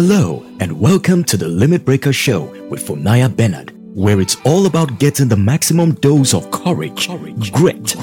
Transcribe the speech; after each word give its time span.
Hello, 0.00 0.46
and 0.60 0.78
welcome 0.78 1.24
to 1.24 1.36
the 1.36 1.48
Limit 1.48 1.84
Breaker 1.84 2.12
Show 2.12 2.42
with 2.68 2.86
Funaya 2.86 3.28
Bernard, 3.34 3.72
where 3.96 4.20
it's 4.20 4.36
all 4.44 4.66
about 4.66 5.00
getting 5.00 5.26
the 5.26 5.36
maximum 5.36 5.94
dose 5.94 6.34
of 6.34 6.48
courage, 6.52 7.08
grit, 7.50 7.96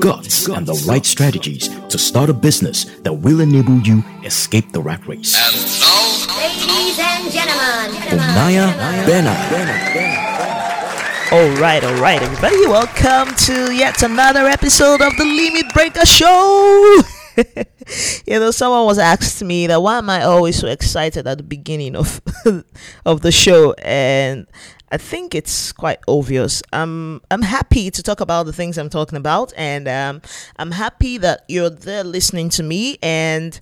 guts, 0.00 0.48
and 0.48 0.66
the 0.66 0.84
right 0.88 1.06
strategies 1.06 1.68
to 1.86 1.98
start 1.98 2.30
a 2.30 2.34
business 2.34 2.86
that 3.02 3.12
will 3.12 3.40
enable 3.40 3.78
you 3.78 4.02
escape 4.24 4.72
the 4.72 4.82
rat 4.82 5.06
race. 5.06 5.36
And 5.36 5.54
now, 5.78 6.34
ladies 6.36 6.98
and 6.98 7.30
gentlemen, 7.30 7.94
Funaya 8.10 9.06
Bernard. 9.06 9.38
All 11.30 11.60
right, 11.62 11.84
all 11.84 12.02
right, 12.02 12.20
everybody. 12.20 12.66
Welcome 12.66 13.32
to 13.46 13.72
yet 13.72 14.02
another 14.02 14.48
episode 14.48 15.00
of 15.00 15.16
the 15.16 15.24
Limit 15.24 15.72
Breaker 15.72 16.06
Show. 16.06 17.02
you 18.26 18.38
know, 18.38 18.50
someone 18.50 18.86
was 18.86 18.98
asked 18.98 19.42
me 19.42 19.66
that 19.66 19.82
why 19.82 19.98
am 19.98 20.10
I 20.10 20.22
always 20.22 20.58
so 20.58 20.68
excited 20.68 21.26
at 21.26 21.38
the 21.38 21.44
beginning 21.44 21.96
of 21.96 22.20
of 23.04 23.20
the 23.22 23.32
show, 23.32 23.72
and 23.82 24.46
I 24.90 24.98
think 24.98 25.34
it's 25.34 25.72
quite 25.72 25.98
obvious. 26.08 26.62
I'm 26.72 27.20
I'm 27.30 27.42
happy 27.42 27.90
to 27.90 28.02
talk 28.02 28.20
about 28.20 28.46
the 28.46 28.52
things 28.52 28.78
I'm 28.78 28.90
talking 28.90 29.18
about, 29.18 29.52
and 29.56 29.88
um, 29.88 30.22
I'm 30.56 30.72
happy 30.72 31.18
that 31.18 31.44
you're 31.48 31.70
there 31.70 32.04
listening 32.04 32.48
to 32.50 32.62
me, 32.62 32.98
and 33.02 33.60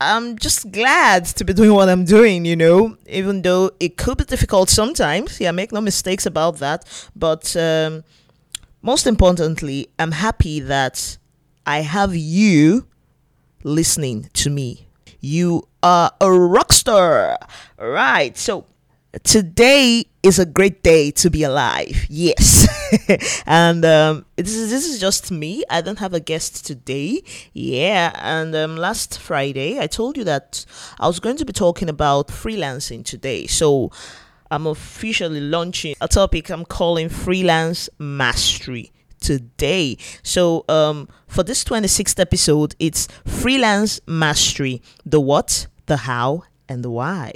I'm 0.00 0.36
just 0.36 0.72
glad 0.72 1.26
to 1.26 1.44
be 1.44 1.52
doing 1.52 1.72
what 1.72 1.88
I'm 1.88 2.04
doing, 2.04 2.44
you 2.44 2.56
know, 2.56 2.96
even 3.06 3.42
though 3.42 3.70
it 3.78 3.96
could 3.96 4.18
be 4.18 4.24
difficult 4.24 4.68
sometimes. 4.68 5.40
Yeah, 5.40 5.52
make 5.52 5.70
no 5.70 5.80
mistakes 5.80 6.26
about 6.26 6.58
that. 6.58 6.84
But 7.14 7.54
um, 7.56 8.02
most 8.82 9.06
importantly, 9.06 9.88
I'm 10.00 10.10
happy 10.10 10.58
that 10.58 11.18
I 11.66 11.80
have 11.80 12.14
you 12.16 12.86
listening 13.62 14.28
to 14.34 14.50
me. 14.50 14.88
You 15.20 15.68
are 15.82 16.10
a 16.20 16.32
rock 16.32 16.72
star. 16.72 17.38
Right. 17.78 18.36
So 18.36 18.66
today 19.22 20.06
is 20.24 20.38
a 20.40 20.46
great 20.46 20.82
day 20.82 21.12
to 21.12 21.30
be 21.30 21.44
alive. 21.44 22.06
Yes. 22.08 22.66
and 23.46 23.84
um, 23.84 24.24
this 24.34 24.56
is 24.56 24.70
this 24.70 24.88
is 24.88 25.00
just 25.00 25.30
me. 25.30 25.62
I 25.70 25.80
don't 25.82 26.00
have 26.00 26.14
a 26.14 26.20
guest 26.20 26.66
today. 26.66 27.22
Yeah. 27.52 28.12
And 28.16 28.54
um, 28.56 28.76
last 28.76 29.20
Friday, 29.20 29.78
I 29.78 29.86
told 29.86 30.16
you 30.16 30.24
that 30.24 30.64
I 30.98 31.06
was 31.06 31.20
going 31.20 31.36
to 31.36 31.44
be 31.44 31.52
talking 31.52 31.88
about 31.88 32.28
freelancing 32.28 33.04
today. 33.04 33.46
So 33.46 33.92
I'm 34.50 34.66
officially 34.66 35.40
launching 35.40 35.94
a 36.00 36.08
topic 36.08 36.50
I'm 36.50 36.64
calling 36.64 37.08
freelance 37.08 37.88
mastery 38.00 38.92
today. 39.22 39.96
So 40.22 40.64
um, 40.68 41.08
for 41.26 41.42
this 41.42 41.64
26th 41.64 42.20
episode, 42.20 42.74
it's 42.78 43.08
freelance 43.26 44.00
mastery: 44.06 44.82
the 45.06 45.20
what, 45.20 45.66
the 45.86 45.96
how, 45.98 46.44
and 46.68 46.84
the 46.84 46.90
why 46.90 47.32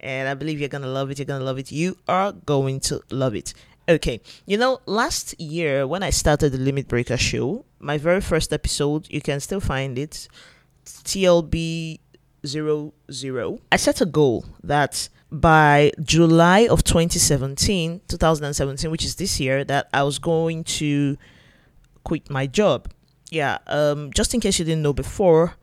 and 0.00 0.28
I 0.28 0.34
believe 0.34 0.60
you're 0.60 0.68
gonna 0.68 0.86
love 0.86 1.10
it. 1.10 1.18
You're 1.18 1.26
gonna 1.26 1.44
love 1.44 1.58
it. 1.58 1.72
You 1.72 1.96
are 2.06 2.32
going 2.32 2.80
to 2.80 3.02
love 3.10 3.34
it. 3.34 3.54
Okay, 3.88 4.20
you 4.46 4.58
know, 4.58 4.80
last 4.86 5.38
year 5.40 5.86
when 5.86 6.02
I 6.02 6.10
started 6.10 6.52
the 6.52 6.58
Limit 6.58 6.88
Breaker 6.88 7.16
show, 7.16 7.64
my 7.78 7.96
very 7.96 8.20
first 8.20 8.52
episode, 8.52 9.06
you 9.08 9.20
can 9.20 9.40
still 9.40 9.60
find 9.60 9.98
it, 9.98 10.28
TLB 10.84 12.00
00. 12.48 13.60
I 13.72 13.76
set 13.76 14.00
a 14.00 14.06
goal 14.06 14.44
that 14.64 15.08
by 15.30 15.92
July 16.02 16.68
of 16.68 16.84
2017, 16.84 18.00
2017, 18.08 18.90
which 18.90 19.04
is 19.04 19.16
this 19.16 19.38
year, 19.38 19.64
that 19.64 19.88
I 19.92 20.02
was 20.02 20.18
going 20.18 20.64
to 20.64 21.16
quit 22.04 22.30
my 22.30 22.46
job. 22.46 22.90
Yeah, 23.30 23.58
um, 23.66 24.10
just 24.12 24.32
in 24.32 24.40
case 24.40 24.58
you 24.58 24.64
didn't 24.64 24.82
know 24.82 24.94
before, 24.94 25.54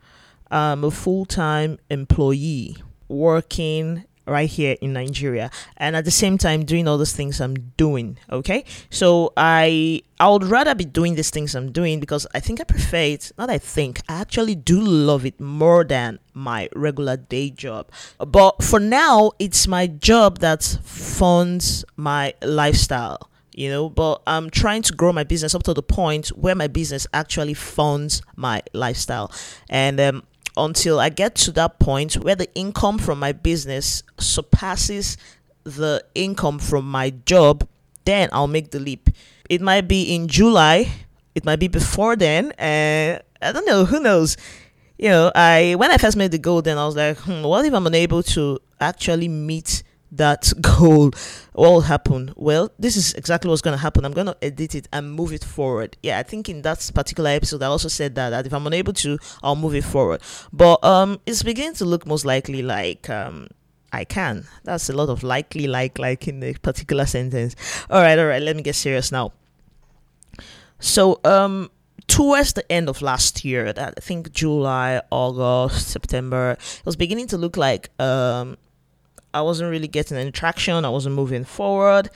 I'm 0.50 0.84
a 0.84 0.90
full 0.90 1.24
time 1.24 1.78
employee 1.90 2.76
working 3.08 4.04
right 4.26 4.48
here 4.48 4.76
in 4.80 4.92
Nigeria 4.92 5.50
and 5.76 5.96
at 5.96 6.04
the 6.04 6.10
same 6.10 6.38
time 6.38 6.64
doing 6.64 6.88
all 6.88 6.98
those 6.98 7.12
things 7.12 7.40
I'm 7.40 7.54
doing 7.76 8.18
okay? 8.30 8.64
So 8.90 9.32
I 9.36 10.02
I 10.18 10.28
would 10.28 10.44
rather 10.44 10.74
be 10.74 10.84
doing 10.84 11.14
these 11.14 11.30
things 11.30 11.54
I'm 11.54 11.72
doing 11.72 12.00
because 12.00 12.26
I 12.34 12.40
think 12.40 12.60
I 12.60 12.64
prefer 12.64 12.96
it 12.96 13.32
not 13.38 13.50
I 13.50 13.58
think 13.58 14.00
I 14.08 14.20
actually 14.20 14.54
do 14.54 14.80
love 14.80 15.24
it 15.24 15.40
more 15.40 15.84
than 15.84 16.18
my 16.34 16.68
regular 16.74 17.16
day 17.16 17.50
job. 17.50 17.90
But 18.18 18.62
for 18.62 18.80
now 18.80 19.32
it's 19.38 19.66
my 19.66 19.86
job 19.86 20.38
that 20.38 20.62
funds 20.62 21.84
my 21.96 22.34
lifestyle 22.42 23.30
you 23.56 23.70
know? 23.70 23.88
But 23.88 24.22
i'm 24.26 24.50
trying 24.50 24.82
to 24.82 24.92
grow 24.92 25.12
my 25.12 25.24
business 25.24 25.54
up 25.54 25.64
to 25.64 25.74
the 25.74 25.82
point 25.82 26.28
where 26.28 26.54
my 26.54 26.68
business 26.68 27.06
actually 27.12 27.54
funds 27.54 28.22
my 28.36 28.62
lifestyle. 28.72 29.32
And 29.68 29.98
um, 29.98 30.22
until 30.56 30.98
I 30.98 31.08
get 31.08 31.34
to 31.36 31.52
that 31.52 31.78
point 31.78 32.14
where 32.14 32.34
the 32.34 32.52
income 32.54 32.98
from 32.98 33.18
my 33.18 33.32
business 33.32 34.02
surpasses 34.18 35.16
the 35.64 36.04
income 36.14 36.58
from 36.58 36.88
my 36.90 37.10
job, 37.10 37.68
then 38.04 38.28
I'll 38.32 38.46
make 38.46 38.70
the 38.70 38.78
leap. 38.78 39.10
It 39.50 39.60
might 39.60 39.88
be 39.88 40.14
in 40.14 40.28
July, 40.28 40.90
it 41.34 41.44
might 41.44 41.58
be 41.58 41.68
before 41.68 42.16
then, 42.16 42.52
and 42.58 43.20
I 43.42 43.52
don't 43.52 43.66
know, 43.66 43.84
who 43.84 44.00
knows. 44.00 44.36
You 44.98 45.10
know, 45.10 45.32
I 45.34 45.74
when 45.76 45.90
I 45.90 45.98
first 45.98 46.16
made 46.16 46.30
the 46.30 46.38
goal, 46.38 46.62
then 46.62 46.78
I 46.78 46.86
was 46.86 46.96
like, 46.96 47.18
hmm, 47.18 47.42
what 47.42 47.64
if 47.64 47.74
I'm 47.74 47.86
unable 47.86 48.22
to 48.22 48.58
actually 48.80 49.28
meet 49.28 49.82
that 50.16 50.52
goal 50.60 51.10
will 51.54 51.82
happen 51.82 52.32
well 52.36 52.70
this 52.78 52.96
is 52.96 53.14
exactly 53.14 53.48
what's 53.48 53.62
going 53.62 53.76
to 53.76 53.80
happen 53.80 54.04
i'm 54.04 54.12
going 54.12 54.26
to 54.26 54.36
edit 54.42 54.74
it 54.74 54.88
and 54.92 55.12
move 55.12 55.32
it 55.32 55.44
forward 55.44 55.96
yeah 56.02 56.18
i 56.18 56.22
think 56.22 56.48
in 56.48 56.62
that 56.62 56.90
particular 56.94 57.30
episode 57.30 57.62
i 57.62 57.66
also 57.66 57.88
said 57.88 58.14
that, 58.14 58.30
that 58.30 58.46
if 58.46 58.52
i'm 58.52 58.66
unable 58.66 58.92
to 58.92 59.18
i'll 59.42 59.56
move 59.56 59.74
it 59.74 59.84
forward 59.84 60.20
but 60.52 60.82
um 60.84 61.20
it's 61.26 61.42
beginning 61.42 61.74
to 61.74 61.84
look 61.84 62.06
most 62.06 62.24
likely 62.24 62.62
like 62.62 63.08
um 63.10 63.48
I 63.92 64.04
can. 64.04 64.44
That's 64.64 64.90
a 64.90 64.92
lot 64.92 65.08
of 65.08 65.22
likely, 65.22 65.66
like, 65.66 65.98
like 65.98 66.28
in 66.28 66.42
a 66.42 66.52
particular 66.54 67.06
sentence. 67.06 67.56
All 67.88 68.02
right, 68.02 68.18
all 68.18 68.26
right. 68.26 68.42
Let 68.42 68.54
me 68.54 68.62
get 68.62 68.74
serious 68.74 69.10
now. 69.10 69.32
So, 70.80 71.20
um, 71.24 71.70
towards 72.06 72.52
the 72.52 72.70
end 72.70 72.88
of 72.88 73.02
last 73.02 73.44
year, 73.44 73.72
I 73.76 73.92
think 74.00 74.32
July, 74.32 75.00
August, 75.10 75.88
September, 75.88 76.52
it 76.52 76.82
was 76.84 76.96
beginning 76.96 77.26
to 77.28 77.38
look 77.38 77.56
like 77.56 77.90
um 78.00 78.56
I 79.36 79.42
wasn't 79.42 79.70
really 79.70 79.88
getting 79.88 80.16
any 80.16 80.32
traction. 80.32 80.84
I 80.84 80.88
wasn't 80.88 81.14
moving 81.14 81.44
forward. 81.44 82.08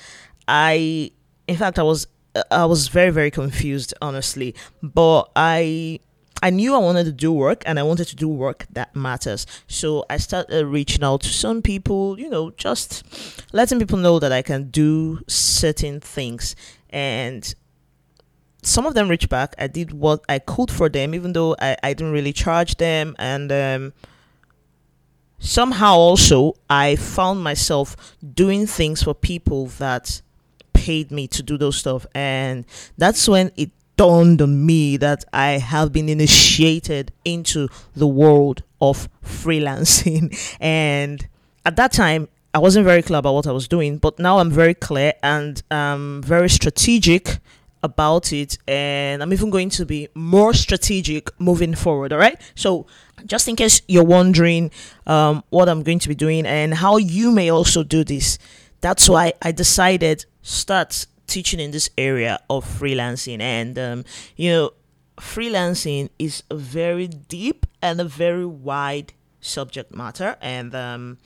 I, 0.49 1.11
in 1.47 1.57
fact, 1.57 1.79
I 1.79 1.83
was 1.83 2.07
I 2.51 2.65
was 2.65 2.89
very 2.89 3.11
very 3.11 3.31
confused, 3.31 3.93
honestly. 4.01 4.55
But 4.83 5.31
I 5.37 6.01
I 6.43 6.49
knew 6.49 6.75
I 6.75 6.79
wanted 6.79 7.05
to 7.05 7.13
do 7.13 7.31
work 7.31 7.63
and 7.67 7.79
I 7.79 7.83
wanted 7.83 8.07
to 8.07 8.17
do 8.17 8.27
work 8.27 8.67
that 8.73 8.97
matters. 8.97 9.47
So 9.67 10.07
I 10.09 10.17
started 10.17 10.65
reaching 10.67 11.05
out 11.05 11.21
to 11.23 11.29
some 11.29 11.61
people, 11.61 12.19
you 12.19 12.31
know, 12.31 12.51
just 12.53 13.05
letting 13.53 13.79
people 13.79 13.99
know 13.99 14.19
that 14.19 14.33
I 14.33 14.41
can 14.41 14.71
do 14.71 15.21
certain 15.29 16.01
things. 16.01 16.57
And 16.89 17.55
some 18.63 18.87
of 18.87 18.95
them 18.95 19.09
reached 19.09 19.29
back. 19.29 19.55
I 19.59 19.67
did 19.67 19.93
what 19.93 20.25
I 20.29 20.39
could 20.39 20.71
for 20.71 20.89
them, 20.89 21.15
even 21.15 21.35
though 21.35 21.55
I, 21.61 21.77
I 21.83 21.93
didn't 21.93 22.13
really 22.13 22.33
charge 22.33 22.77
them. 22.77 23.15
And 23.19 23.53
um, 23.53 23.93
somehow 25.41 25.95
also 25.95 26.55
I 26.69 26.97
found 26.97 27.43
myself 27.43 28.15
doing 28.35 28.67
things 28.67 29.03
for 29.03 29.15
people 29.15 29.67
that 29.79 30.23
paid 30.73 31.11
me 31.11 31.27
to 31.29 31.43
do 31.43 31.59
those 31.59 31.77
stuff. 31.77 32.07
And 32.15 32.65
that's 32.97 33.29
when 33.29 33.51
it 33.57 33.71
dawned 33.97 34.41
on 34.41 34.65
me 34.65 34.97
that 34.99 35.25
I 35.33 35.53
have 35.59 35.93
been 35.93 36.09
initiated 36.09 37.13
into 37.25 37.69
the 37.95 38.07
world 38.07 38.63
of 38.81 39.09
freelancing. 39.25 40.37
And 40.61 41.27
at 41.67 41.77
that 41.77 41.93
time 41.93 42.29
I 42.55 42.59
wasn't 42.59 42.85
very 42.85 43.03
clear 43.03 43.19
about 43.19 43.35
what 43.35 43.47
I 43.47 43.53
was 43.53 43.69
doing 43.69 43.99
but 43.99 44.19
now 44.19 44.39
I'm 44.39 44.51
very 44.51 44.75
clear 44.75 45.13
and 45.23 45.63
um 45.71 46.23
very 46.25 46.49
strategic 46.49 47.39
about 47.83 48.33
it 48.33 48.59
and 48.69 49.23
I'm 49.23 49.33
even 49.33 49.51
going 49.51 49.71
to 49.71 49.87
be 49.87 50.09
more 50.15 50.53
strategic 50.53 51.29
moving 51.41 51.75
forward 51.75 52.13
all 52.13 52.19
right 52.19 52.41
so 52.55 52.87
just 53.27 53.49
in 53.49 53.57
case 53.57 53.83
you're 53.89 54.05
wondering 54.05 54.71
um, 55.07 55.45
what 55.51 55.69
I'm 55.69 55.83
going 55.83 55.99
to 56.01 56.09
be 56.09 56.15
doing 56.15 56.47
and 56.47 56.75
how 56.75 56.97
you 56.97 57.31
may 57.31 57.51
also 57.51 57.83
do 57.83 58.05
this, 58.05 58.39
that's 58.81 59.09
why 59.09 59.35
I 59.43 59.53
decided 59.53 60.25
start 60.43 61.07
teaching 61.27 61.61
in 61.61 61.71
this 61.71 61.91
area 61.97 62.41
of 62.49 62.65
freelancing. 62.65 63.41
And 63.41 63.79
um, 63.79 64.05
you 64.37 64.51
know, 64.51 64.71
freelancing 65.19 66.11
is 66.19 66.43
a 66.51 66.57
very 66.57 67.07
deep 67.07 67.67
and 67.83 68.01
a 68.01 68.05
very 68.05 68.47
wide 68.47 69.13
subject 69.41 69.95
matter, 69.95 70.37
and 70.41 70.75
um, 70.75 71.19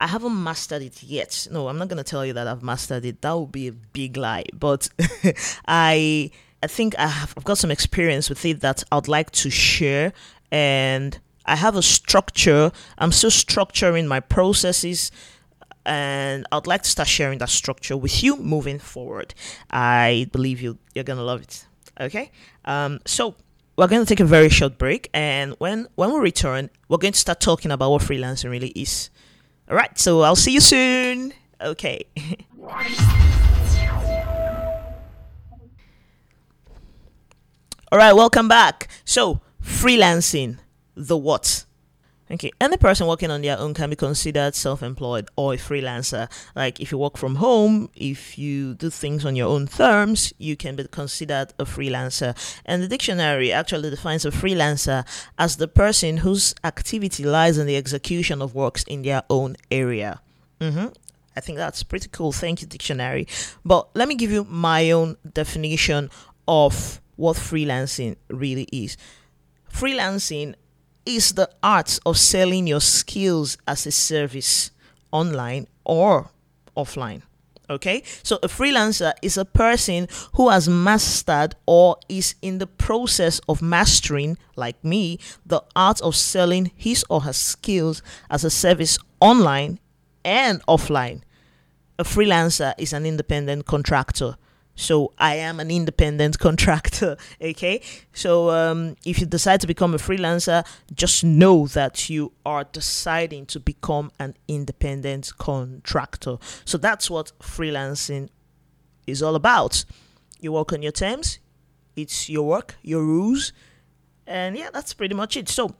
I 0.00 0.06
haven't 0.06 0.42
mastered 0.42 0.82
it 0.82 1.02
yet. 1.02 1.48
No, 1.50 1.68
I'm 1.68 1.78
not 1.78 1.88
gonna 1.88 2.04
tell 2.04 2.24
you 2.24 2.32
that 2.32 2.46
I've 2.46 2.62
mastered 2.62 3.04
it. 3.04 3.22
That 3.22 3.32
would 3.32 3.52
be 3.52 3.68
a 3.68 3.72
big 3.72 4.16
lie. 4.16 4.46
But 4.54 4.88
I. 5.68 6.30
I 6.62 6.66
think 6.66 6.94
I 6.98 7.06
have, 7.06 7.32
I've 7.38 7.44
got 7.44 7.56
some 7.56 7.70
experience 7.70 8.28
with 8.28 8.44
it 8.44 8.60
that 8.60 8.84
I'd 8.92 9.08
like 9.08 9.30
to 9.30 9.48
share 9.48 10.12
and 10.52 11.18
I 11.46 11.56
have 11.56 11.74
a 11.74 11.80
structure. 11.80 12.70
I'm 12.98 13.12
still 13.12 13.30
structuring 13.30 14.06
my 14.06 14.20
processes 14.20 15.10
and 15.86 16.46
I'd 16.52 16.66
like 16.66 16.82
to 16.82 16.90
start 16.90 17.08
sharing 17.08 17.38
that 17.38 17.48
structure 17.48 17.96
with 17.96 18.22
you 18.22 18.36
moving 18.36 18.78
forward. 18.78 19.34
I 19.70 20.28
believe 20.32 20.60
you 20.60 20.78
you're 20.94 21.04
gonna 21.04 21.22
love 21.22 21.42
it. 21.42 21.66
Okay. 21.98 22.30
Um, 22.64 23.00
so 23.06 23.34
we're 23.80 23.88
going 23.88 24.04
to 24.04 24.06
take 24.06 24.20
a 24.20 24.26
very 24.26 24.50
short 24.50 24.76
break, 24.76 25.08
and 25.14 25.54
when 25.56 25.88
when 25.94 26.12
we 26.12 26.18
return, 26.18 26.68
we're 26.90 26.98
going 26.98 27.14
to 27.14 27.18
start 27.18 27.40
talking 27.40 27.70
about 27.70 27.90
what 27.90 28.02
freelancing 28.02 28.50
really 28.50 28.68
is. 28.68 29.08
All 29.70 29.74
right, 29.74 29.98
so 29.98 30.20
I'll 30.20 30.36
see 30.36 30.52
you 30.52 30.60
soon. 30.60 31.32
Okay. 31.62 32.04
All 37.90 37.98
right, 37.98 38.12
welcome 38.12 38.48
back. 38.48 38.88
So, 39.06 39.40
freelancing, 39.64 40.58
the 40.94 41.16
what? 41.16 41.64
Okay, 42.32 42.52
any 42.60 42.76
person 42.76 43.08
working 43.08 43.30
on 43.30 43.42
their 43.42 43.58
own 43.58 43.74
can 43.74 43.90
be 43.90 43.96
considered 43.96 44.54
self 44.54 44.84
employed 44.84 45.28
or 45.34 45.54
a 45.54 45.56
freelancer. 45.56 46.30
Like 46.54 46.78
if 46.78 46.92
you 46.92 46.98
work 46.98 47.16
from 47.16 47.36
home, 47.36 47.90
if 47.96 48.38
you 48.38 48.74
do 48.74 48.88
things 48.88 49.24
on 49.24 49.34
your 49.34 49.48
own 49.48 49.66
terms, 49.66 50.32
you 50.38 50.56
can 50.56 50.76
be 50.76 50.84
considered 50.84 51.52
a 51.58 51.64
freelancer. 51.64 52.36
And 52.64 52.82
the 52.82 52.88
dictionary 52.88 53.52
actually 53.52 53.90
defines 53.90 54.24
a 54.24 54.30
freelancer 54.30 55.04
as 55.38 55.56
the 55.56 55.66
person 55.66 56.18
whose 56.18 56.54
activity 56.62 57.24
lies 57.24 57.58
in 57.58 57.66
the 57.66 57.76
execution 57.76 58.40
of 58.40 58.54
works 58.54 58.84
in 58.84 59.02
their 59.02 59.24
own 59.28 59.56
area. 59.70 60.20
Mm-hmm. 60.60 60.86
I 61.36 61.40
think 61.40 61.58
that's 61.58 61.82
pretty 61.82 62.08
cool. 62.12 62.30
Thank 62.32 62.60
you, 62.60 62.68
dictionary. 62.68 63.26
But 63.64 63.88
let 63.94 64.06
me 64.06 64.14
give 64.14 64.30
you 64.30 64.44
my 64.44 64.90
own 64.92 65.16
definition 65.32 66.10
of 66.46 67.00
what 67.16 67.36
freelancing 67.36 68.16
really 68.28 68.68
is. 68.72 68.96
Freelancing 69.72 70.54
is 71.06 71.32
the 71.32 71.50
art 71.62 71.98
of 72.04 72.18
selling 72.18 72.66
your 72.66 72.80
skills 72.80 73.56
as 73.66 73.86
a 73.86 73.90
service 73.90 74.70
online 75.12 75.66
or 75.84 76.30
offline. 76.76 77.22
Okay, 77.68 78.02
so 78.24 78.36
a 78.42 78.48
freelancer 78.48 79.12
is 79.22 79.36
a 79.36 79.44
person 79.44 80.08
who 80.34 80.48
has 80.48 80.68
mastered 80.68 81.54
or 81.66 81.96
is 82.08 82.34
in 82.42 82.58
the 82.58 82.66
process 82.66 83.40
of 83.48 83.62
mastering, 83.62 84.36
like 84.56 84.82
me, 84.82 85.20
the 85.46 85.62
art 85.76 86.00
of 86.00 86.16
selling 86.16 86.72
his 86.74 87.04
or 87.08 87.20
her 87.20 87.32
skills 87.32 88.02
as 88.28 88.42
a 88.42 88.50
service 88.50 88.98
online 89.20 89.78
and 90.24 90.60
offline. 90.66 91.22
A 91.96 92.02
freelancer 92.02 92.74
is 92.76 92.92
an 92.92 93.06
independent 93.06 93.66
contractor 93.66 94.36
so 94.74 95.12
I 95.18 95.36
am 95.36 95.60
an 95.60 95.70
independent 95.70 96.38
contractor. 96.46 97.16
Okay. 97.40 97.82
So 98.12 98.50
um, 98.50 98.96
if 99.04 99.20
you 99.20 99.26
decide 99.26 99.60
to 99.60 99.66
become 99.66 99.94
a 99.94 99.98
freelancer, 99.98 100.66
just 100.94 101.22
know 101.22 101.66
that 101.68 102.08
you 102.08 102.32
are 102.46 102.64
deciding 102.64 103.46
to 103.46 103.60
become 103.60 104.10
an 104.18 104.34
independent 104.48 105.36
contractor. 105.36 106.38
So 106.64 106.78
that's 106.78 107.10
what 107.10 107.32
freelancing 107.40 108.30
is 109.06 109.22
all 109.22 109.34
about. 109.34 109.84
You 110.40 110.52
work 110.52 110.72
on 110.72 110.82
your 110.82 110.92
terms, 110.92 111.38
it's 111.94 112.30
your 112.30 112.46
work, 112.46 112.76
your 112.82 113.02
rules, 113.02 113.52
and 114.26 114.56
yeah, 114.56 114.70
that's 114.72 114.94
pretty 114.94 115.14
much 115.14 115.36
it. 115.36 115.48
So 115.48 115.74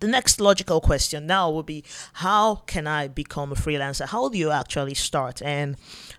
the 0.00 0.08
next 0.08 0.40
logical 0.40 0.80
question 0.80 1.26
now 1.26 1.50
will 1.50 1.62
be 1.62 1.84
how 2.14 2.56
can 2.66 2.86
I 2.86 3.08
become 3.08 3.52
a 3.52 3.54
freelancer? 3.54 4.06
How 4.06 4.28
do 4.28 4.38
you 4.38 4.50
actually 4.50 4.94
start? 4.94 5.40
And 5.42 5.76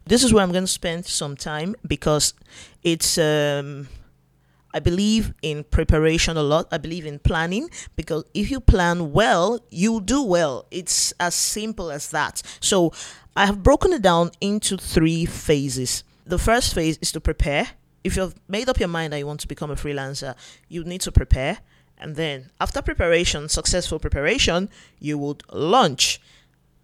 this 0.07 0.24
is 0.24 0.33
where 0.33 0.44
I'm 0.44 0.51
going 0.51 0.63
to 0.63 0.71
spend 0.71 1.06
some 1.06 1.36
time 1.36 1.75
because 1.86 2.33
it's 2.83 3.18
um, 3.18 3.88
I 4.74 4.80
believe 4.80 5.33
in 5.42 5.63
preparation 5.63 6.38
a 6.38 6.44
lot. 6.44 6.68
I 6.71 6.77
believe 6.77 7.06
in 7.06 7.19
planning 7.19 7.69
because 7.95 8.24
if 8.33 8.51
you 8.51 8.59
plan 8.59 9.12
well, 9.12 9.59
you 9.69 10.01
do 10.01 10.21
well. 10.21 10.65
It's 10.71 11.13
as 11.19 11.36
simple 11.36 11.89
as 11.89 12.12
that. 12.12 12.42
So 12.59 12.94
I 13.36 13.45
have 13.45 13.63
broken 13.63 13.94
it 13.94 14.01
down 14.01 14.31
into 14.42 14.77
three 14.77 15.25
phases. 15.25 16.04
The 16.25 16.38
first 16.38 16.74
phase 16.74 16.98
is 17.01 17.12
to 17.13 17.21
prepare. 17.21 17.69
If 18.04 18.15
you've 18.15 18.36
made 18.48 18.69
up 18.69 18.80
your 18.80 18.89
mind 18.89 19.13
that 19.13 19.19
you 19.19 19.27
want 19.27 19.39
to 19.42 19.48
become 19.48 19.71
a 19.71 19.75
freelancer, 19.75 20.36
you 20.68 20.83
need 20.83 21.01
to 21.01 21.12
prepare. 21.12 21.59
And 21.98 22.15
then 22.15 22.51
after 22.62 22.81
preparation, 22.81 23.50
successful 23.50 24.00
preparation, 24.00 24.69
you 25.00 25.18
would 25.18 25.44
launch. 25.51 26.21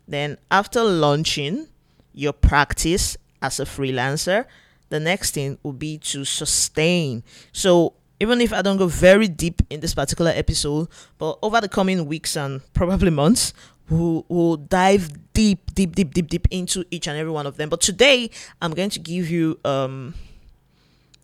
Then 0.08 0.38
after 0.50 0.84
launching, 0.84 1.68
your 2.14 2.34
practice 2.34 3.18
as 3.42 3.60
a 3.60 3.66
freelancer, 3.66 4.46
the 4.90 5.00
next 5.00 5.32
thing 5.32 5.58
would 5.64 5.80
be 5.80 5.98
to 5.98 6.24
sustain. 6.24 7.24
So 7.52 7.94
even 8.20 8.42
if 8.42 8.54
I 8.54 8.62
don't 8.62 8.78
go 8.78 8.88
very 8.88 9.28
deep 9.28 9.62
in 9.70 9.80
this 9.80 9.94
particular 9.94 10.32
episode, 10.34 10.88
but 11.18 11.38
over 11.42 11.60
the 11.60 11.70
coming 11.70 12.06
weeks 12.06 12.38
and 12.38 12.62
probably 12.74 13.10
months, 13.10 13.54
we'll, 13.90 14.26
we'll 14.30 14.58
dive 14.58 15.10
deep, 15.34 15.74
deep, 15.74 15.96
deep, 15.96 16.14
deep, 16.14 16.28
deep 16.28 16.48
into 16.52 16.86
each 16.92 17.08
and 17.08 17.18
every 17.18 17.32
one 17.32 17.48
of 17.48 17.58
them. 17.58 17.70
But 17.70 17.82
today, 17.82 18.30
I'm 18.62 18.72
going 18.74 18.92
to 18.92 19.00
give 19.00 19.30
you 19.30 19.60
um 19.66 20.14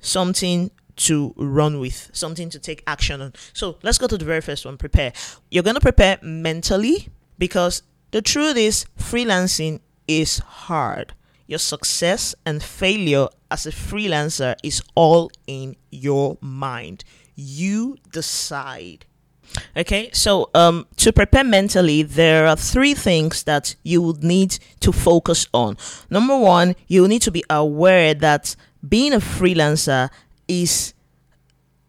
something 0.01 0.71
to 0.95 1.33
run 1.38 1.80
with, 1.80 2.09
something 2.13 2.50
to 2.50 2.59
take 2.59 2.83
action 2.86 3.21
on. 3.21 3.33
So 3.53 3.77
let's 3.83 3.97
go 3.97 4.07
to 4.07 4.18
the 4.18 4.25
very 4.25 4.41
first 4.41 4.65
one 4.65 4.77
prepare. 4.77 5.13
You're 5.50 5.63
going 5.63 5.75
to 5.75 5.81
prepare 5.81 6.19
mentally 6.21 7.07
because 7.38 7.83
the 8.12 8.21
truth 8.21 8.57
is, 8.57 8.86
freelancing 8.97 9.80
is 10.09 10.39
hard. 10.39 11.13
Your 11.45 11.59
success 11.59 12.33
and 12.45 12.61
failure 12.61 13.27
as 13.51 13.65
a 13.65 13.71
freelancer 13.71 14.56
is 14.63 14.81
all 14.95 15.31
in 15.47 15.75
your 15.91 16.38
mind. 16.41 17.03
You 17.35 17.97
decide. 18.11 19.06
Okay, 19.77 20.09
so 20.11 20.50
um, 20.53 20.88
to 20.97 21.13
prepare 21.13 21.44
mentally, 21.44 22.03
there 22.03 22.47
are 22.47 22.56
three 22.56 22.94
things 22.94 23.44
that 23.44 23.75
you 23.83 24.01
would 24.01 24.23
need 24.23 24.59
to 24.81 24.91
focus 24.91 25.47
on. 25.53 25.77
Number 26.09 26.38
one, 26.38 26.75
you 26.88 27.07
need 27.07 27.21
to 27.23 27.31
be 27.31 27.44
aware 27.50 28.13
that 28.15 28.55
being 28.88 29.13
a 29.13 29.19
freelancer 29.19 30.09
is 30.47 30.94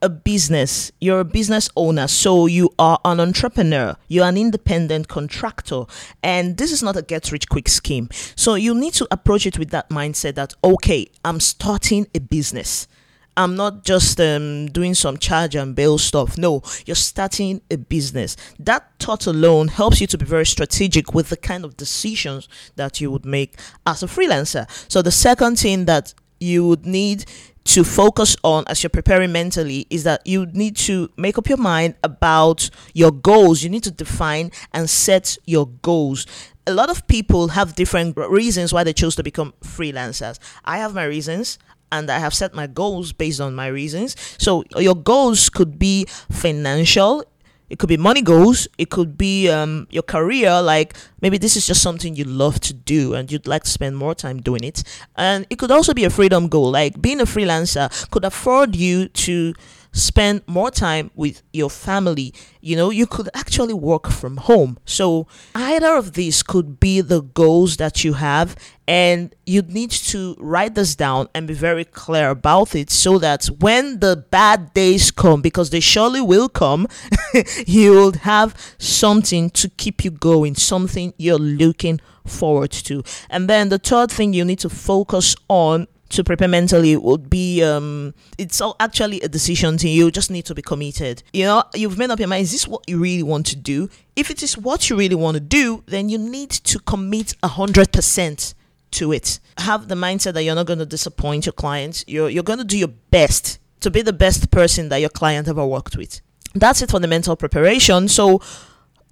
a 0.02 0.08
business, 0.08 0.92
you're 1.00 1.20
a 1.20 1.24
business 1.24 1.68
owner, 1.76 2.08
so 2.08 2.46
you 2.46 2.70
are 2.78 2.98
an 3.04 3.20
entrepreneur, 3.20 3.96
you're 4.08 4.26
an 4.26 4.36
independent 4.36 5.08
contractor, 5.08 5.84
and 6.22 6.56
this 6.56 6.72
is 6.72 6.82
not 6.82 6.96
a 6.96 7.02
get 7.02 7.30
rich 7.30 7.48
quick 7.48 7.68
scheme. 7.68 8.08
So 8.34 8.54
you 8.54 8.74
need 8.74 8.94
to 8.94 9.06
approach 9.10 9.46
it 9.46 9.58
with 9.58 9.70
that 9.70 9.90
mindset 9.90 10.34
that, 10.36 10.54
okay, 10.64 11.06
I'm 11.24 11.40
starting 11.40 12.06
a 12.14 12.20
business. 12.20 12.88
I'm 13.36 13.56
not 13.56 13.84
just 13.84 14.20
um, 14.20 14.66
doing 14.66 14.94
some 14.94 15.16
charge 15.16 15.54
and 15.54 15.74
bail 15.74 15.98
stuff. 15.98 16.36
No, 16.36 16.62
you're 16.84 16.96
starting 16.96 17.62
a 17.70 17.76
business. 17.76 18.36
That 18.58 18.90
thought 18.98 19.26
alone 19.26 19.68
helps 19.68 20.00
you 20.00 20.06
to 20.08 20.18
be 20.18 20.26
very 20.26 20.44
strategic 20.44 21.14
with 21.14 21.28
the 21.28 21.36
kind 21.36 21.64
of 21.64 21.76
decisions 21.76 22.48
that 22.76 23.00
you 23.00 23.10
would 23.10 23.24
make 23.24 23.58
as 23.86 24.02
a 24.02 24.06
freelancer. 24.06 24.66
So, 24.90 25.00
the 25.00 25.12
second 25.12 25.58
thing 25.58 25.84
that 25.86 26.12
you 26.40 26.66
would 26.66 26.84
need 26.84 27.24
to 27.64 27.84
focus 27.84 28.36
on 28.42 28.64
as 28.68 28.82
you're 28.82 28.90
preparing 28.90 29.32
mentally 29.32 29.86
is 29.90 30.04
that 30.04 30.26
you 30.26 30.46
need 30.46 30.76
to 30.76 31.10
make 31.16 31.38
up 31.38 31.48
your 31.48 31.58
mind 31.58 31.94
about 32.02 32.70
your 32.94 33.10
goals. 33.10 33.62
You 33.62 33.70
need 33.70 33.84
to 33.84 33.90
define 33.90 34.50
and 34.72 34.88
set 34.88 35.36
your 35.46 35.66
goals. 35.82 36.26
A 36.66 36.72
lot 36.72 36.90
of 36.90 37.06
people 37.06 37.48
have 37.48 37.74
different 37.74 38.16
reasons 38.16 38.72
why 38.72 38.84
they 38.84 38.92
chose 38.92 39.16
to 39.16 39.22
become 39.22 39.52
freelancers. 39.62 40.38
I 40.64 40.78
have 40.78 40.94
my 40.94 41.04
reasons 41.04 41.58
and 41.92 42.10
I 42.10 42.18
have 42.18 42.34
set 42.34 42.54
my 42.54 42.66
goals 42.66 43.12
based 43.12 43.40
on 43.40 43.54
my 43.54 43.66
reasons. 43.66 44.16
So 44.38 44.64
your 44.76 44.94
goals 44.94 45.48
could 45.48 45.78
be 45.78 46.06
financial, 46.30 47.24
it 47.70 47.78
could 47.78 47.88
be 47.88 47.96
money 47.96 48.20
goals. 48.20 48.68
It 48.76 48.90
could 48.90 49.16
be 49.16 49.48
um, 49.48 49.86
your 49.90 50.02
career. 50.02 50.60
Like 50.60 50.96
maybe 51.22 51.38
this 51.38 51.56
is 51.56 51.66
just 51.66 51.82
something 51.82 52.16
you 52.16 52.24
love 52.24 52.60
to 52.60 52.74
do 52.74 53.14
and 53.14 53.30
you'd 53.30 53.46
like 53.46 53.62
to 53.64 53.70
spend 53.70 53.96
more 53.96 54.14
time 54.14 54.42
doing 54.42 54.64
it. 54.64 54.82
And 55.16 55.46
it 55.48 55.58
could 55.58 55.70
also 55.70 55.94
be 55.94 56.04
a 56.04 56.10
freedom 56.10 56.48
goal. 56.48 56.72
Like 56.72 57.00
being 57.00 57.20
a 57.20 57.24
freelancer 57.24 57.88
could 58.10 58.24
afford 58.24 58.74
you 58.74 59.08
to 59.08 59.54
spend 59.92 60.42
more 60.46 60.70
time 60.70 61.10
with 61.14 61.42
your 61.52 61.70
family. 61.70 62.32
You 62.60 62.76
know, 62.76 62.90
you 62.90 63.06
could 63.06 63.28
actually 63.34 63.74
work 63.74 64.08
from 64.08 64.36
home. 64.36 64.78
So, 64.84 65.26
either 65.54 65.94
of 65.96 66.12
these 66.12 66.42
could 66.42 66.78
be 66.80 67.00
the 67.00 67.22
goals 67.22 67.76
that 67.78 68.04
you 68.04 68.14
have, 68.14 68.56
and 68.86 69.34
you 69.46 69.62
need 69.62 69.90
to 69.90 70.36
write 70.38 70.74
this 70.74 70.96
down 70.96 71.28
and 71.34 71.46
be 71.46 71.54
very 71.54 71.84
clear 71.84 72.30
about 72.30 72.74
it 72.74 72.90
so 72.90 73.18
that 73.18 73.46
when 73.58 74.00
the 74.00 74.24
bad 74.30 74.74
days 74.74 75.10
come, 75.10 75.40
because 75.42 75.70
they 75.70 75.80
surely 75.80 76.20
will 76.20 76.48
come, 76.48 76.86
you'll 77.66 78.12
have 78.12 78.54
something 78.78 79.50
to 79.50 79.68
keep 79.70 80.04
you 80.04 80.10
going, 80.10 80.54
something 80.54 81.14
you're 81.18 81.38
looking 81.38 82.00
forward 82.26 82.70
to. 82.70 83.02
And 83.28 83.48
then 83.48 83.68
the 83.68 83.78
third 83.78 84.10
thing 84.10 84.32
you 84.32 84.44
need 84.44 84.58
to 84.60 84.68
focus 84.68 85.36
on 85.48 85.86
to 86.10 86.24
prepare 86.24 86.48
mentally 86.48 86.96
would 86.96 87.30
be 87.30 87.62
um 87.62 88.14
it's 88.36 88.60
all 88.60 88.76
actually 88.80 89.20
a 89.22 89.28
decision 89.28 89.76
to 89.78 89.88
you. 89.88 90.10
Just 90.10 90.30
need 90.30 90.44
to 90.46 90.54
be 90.54 90.62
committed. 90.62 91.22
You 91.32 91.44
know 91.44 91.64
you've 91.74 91.98
made 91.98 92.10
up 92.10 92.18
your 92.18 92.28
mind 92.28 92.42
is 92.42 92.52
this 92.52 92.68
what 92.68 92.88
you 92.88 92.98
really 92.98 93.22
want 93.22 93.46
to 93.46 93.56
do? 93.56 93.88
If 94.16 94.30
it 94.30 94.42
is 94.42 94.58
what 94.58 94.90
you 94.90 94.96
really 94.96 95.14
want 95.14 95.36
to 95.36 95.40
do 95.40 95.82
then 95.86 96.08
you 96.08 96.18
need 96.18 96.50
to 96.50 96.78
commit 96.80 97.34
a 97.42 97.48
hundred 97.48 97.92
percent 97.92 98.54
to 98.92 99.12
it. 99.12 99.40
Have 99.58 99.88
the 99.88 99.94
mindset 99.94 100.34
that 100.34 100.42
you're 100.42 100.54
not 100.54 100.66
going 100.66 100.80
to 100.80 100.86
disappoint 100.86 101.46
your 101.46 101.52
clients. 101.52 102.04
You're, 102.06 102.28
you're 102.28 102.42
going 102.42 102.58
to 102.58 102.64
do 102.64 102.76
your 102.76 102.88
best 102.88 103.58
to 103.80 103.90
be 103.90 104.02
the 104.02 104.12
best 104.12 104.50
person 104.50 104.88
that 104.88 104.98
your 104.98 105.10
client 105.10 105.48
ever 105.48 105.64
worked 105.64 105.96
with. 105.96 106.20
That's 106.54 106.82
it 106.82 106.90
for 106.90 106.98
the 106.98 107.06
mental 107.06 107.36
preparation. 107.36 108.08
So 108.08 108.42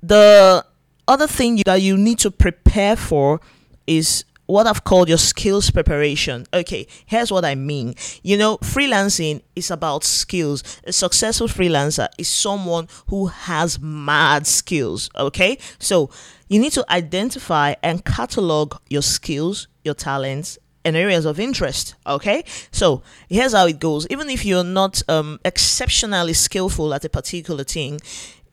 the 0.03 0.65
other 1.07 1.27
thing 1.27 1.63
that 1.65 1.81
you 1.81 1.97
need 1.97 2.19
to 2.21 2.31
prepare 2.31 2.97
for 2.97 3.41
is 3.87 4.25
what 4.49 4.67
I've 4.67 4.83
called 4.83 5.11
your 5.11 5.19
skills 5.19 5.71
preparation. 5.71 6.47
Okay, 6.53 6.87
here's 7.05 7.31
what 7.31 7.45
I 7.45 7.55
mean. 7.55 7.95
You 8.23 8.39
know, 8.39 8.57
freelancing 8.59 9.43
is 9.55 9.71
about 9.71 10.05
skills. 10.05 10.65
A 10.85 10.93
successful 10.93 11.49
freelancer 11.49 12.09
is 12.17 12.29
someone 12.29 12.89
who 13.09 13.27
has 13.27 13.79
mad 13.79 14.47
skills. 14.47 15.11
Okay, 15.15 15.59
so 15.79 16.11
you 16.49 16.59
need 16.59 16.73
to 16.73 16.85
identify 16.91 17.75
and 17.83 18.05
catalog 18.05 18.79
your 18.89 19.03
skills, 19.03 19.69
your 19.85 19.95
talents, 19.95 20.59
and 20.83 20.97
areas 20.97 21.27
of 21.27 21.39
interest. 21.39 21.95
Okay, 22.07 22.43
so 22.71 23.03
here's 23.29 23.53
how 23.53 23.67
it 23.67 23.79
goes. 23.79 24.07
Even 24.09 24.31
if 24.31 24.47
you're 24.47 24.65
not 24.65 25.03
um, 25.09 25.39
exceptionally 25.45 26.33
skillful 26.33 26.95
at 26.95 27.05
a 27.05 27.11
particular 27.11 27.65
thing, 27.65 28.01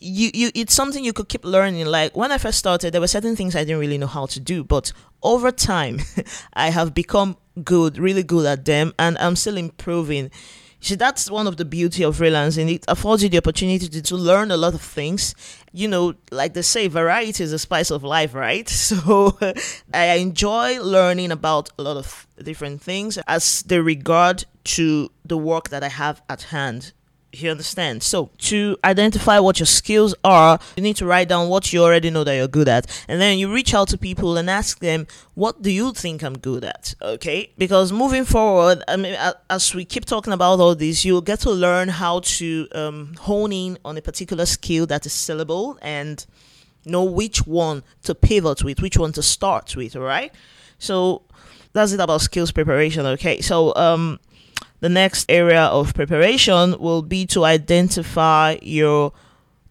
you, 0.06 0.30
you 0.34 0.52
it's 0.54 0.74
something 0.74 1.04
you 1.04 1.14
could 1.14 1.30
keep 1.30 1.44
learning. 1.44 1.88
Like 1.88 2.16
when 2.16 2.32
I 2.32 2.38
first 2.38 2.60
started, 2.60 2.94
there 2.94 3.02
were 3.02 3.08
certain 3.08 3.36
things 3.36 3.56
I 3.56 3.64
didn't 3.64 3.80
really 3.80 3.98
know 3.98 4.08
how 4.08 4.28
to 4.28 4.40
do, 4.40 4.64
but 4.64 4.92
over 5.24 5.52
time, 5.52 6.00
I 6.54 6.70
have 6.70 6.94
become 6.94 7.38
good, 7.64 7.98
really 7.98 8.24
good 8.24 8.46
at 8.46 8.66
them, 8.66 8.94
and 9.00 9.18
I'm 9.18 9.36
still 9.36 9.58
improving. 9.58 10.32
See, 10.82 10.94
that's 10.96 11.32
one 11.32 11.48
of 11.48 11.58
the 11.58 11.66
beauty 11.66 12.04
of 12.04 12.18
freelancing. 12.18 12.72
It 12.72 12.86
affords 12.88 13.24
you 13.24 13.30
the 13.30 13.40
opportunity 13.40 13.88
to, 13.88 14.02
to 14.04 14.16
learn 14.16 14.52
a 14.52 14.58
lot 14.58 14.76
of 14.76 14.82
things. 14.82 15.34
You 15.72 15.88
know, 15.88 16.14
like 16.32 16.54
they 16.54 16.62
say, 16.62 16.88
variety 16.88 17.44
is 17.44 17.50
the 17.50 17.58
spice 17.58 17.90
of 17.90 18.04
life, 18.04 18.36
right? 18.36 18.70
So 18.86 19.36
I 19.94 20.18
enjoy 20.18 20.80
learning 20.80 21.32
about 21.32 21.72
a 21.80 21.82
lot 21.82 21.98
of 21.98 22.28
different 22.44 22.84
things 22.84 23.18
as 23.26 23.64
they 23.64 23.80
regard 23.80 24.46
to 24.76 25.10
the 25.26 25.38
work 25.38 25.70
that 25.70 25.84
I 25.84 25.90
have 25.90 26.22
at 26.30 26.44
hand. 26.44 26.94
You 27.36 27.52
understand? 27.52 28.02
So, 28.02 28.30
to 28.38 28.78
identify 28.84 29.40
what 29.40 29.60
your 29.60 29.66
skills 29.66 30.16
are, 30.24 30.58
you 30.78 30.84
need 30.84 30.96
to 30.98 31.06
write 31.06 31.28
down 31.28 31.50
what 31.50 31.74
you 31.74 31.84
already 31.84 32.10
know 32.10 32.24
that 32.24 32.34
you're 32.34 32.48
good 32.48 32.70
at. 32.70 32.86
And 33.10 33.20
then 33.20 33.38
you 33.38 33.54
reach 33.54 33.74
out 33.74 33.90
to 33.90 33.98
people 33.98 34.38
and 34.38 34.50
ask 34.50 34.80
them, 34.80 35.06
what 35.34 35.62
do 35.62 35.70
you 35.70 35.92
think 35.92 36.24
I'm 36.24 36.38
good 36.38 36.64
at? 36.64 36.96
Okay? 37.02 37.52
Because 37.58 37.92
moving 37.92 38.24
forward, 38.24 38.84
I 38.88 38.96
mean, 38.96 39.18
as 39.50 39.76
we 39.76 39.84
keep 39.84 40.06
talking 40.06 40.32
about 40.32 40.60
all 40.62 40.76
this, 40.76 41.04
you'll 41.04 41.22
get 41.22 41.42
to 41.42 41.52
learn 41.52 41.90
how 41.90 42.22
to 42.22 42.68
um, 42.74 43.16
hone 43.20 43.52
in 43.52 43.78
on 43.84 43.98
a 43.98 44.02
particular 44.02 44.46
skill 44.46 44.86
that 44.88 45.06
is 45.06 45.12
sellable 45.12 45.78
and 45.82 46.26
know 46.86 47.04
which 47.04 47.46
one 47.46 47.84
to 48.04 48.16
pivot 48.16 48.64
with, 48.64 48.82
which 48.82 48.98
one 48.98 49.12
to 49.12 49.22
start 49.22 49.76
with, 49.76 49.96
all 49.98 50.04
right? 50.04 50.34
So, 50.80 51.24
that's 51.74 51.92
it 51.92 52.00
about 52.00 52.22
skills 52.22 52.54
preparation, 52.54 53.06
okay? 53.06 53.42
So, 53.42 53.76
um, 53.76 54.20
the 54.86 54.90
next 54.90 55.26
area 55.30 55.64
of 55.64 55.96
preparation 55.96 56.76
will 56.80 57.02
be 57.02 57.26
to 57.26 57.44
identify 57.44 58.56
your 58.62 59.12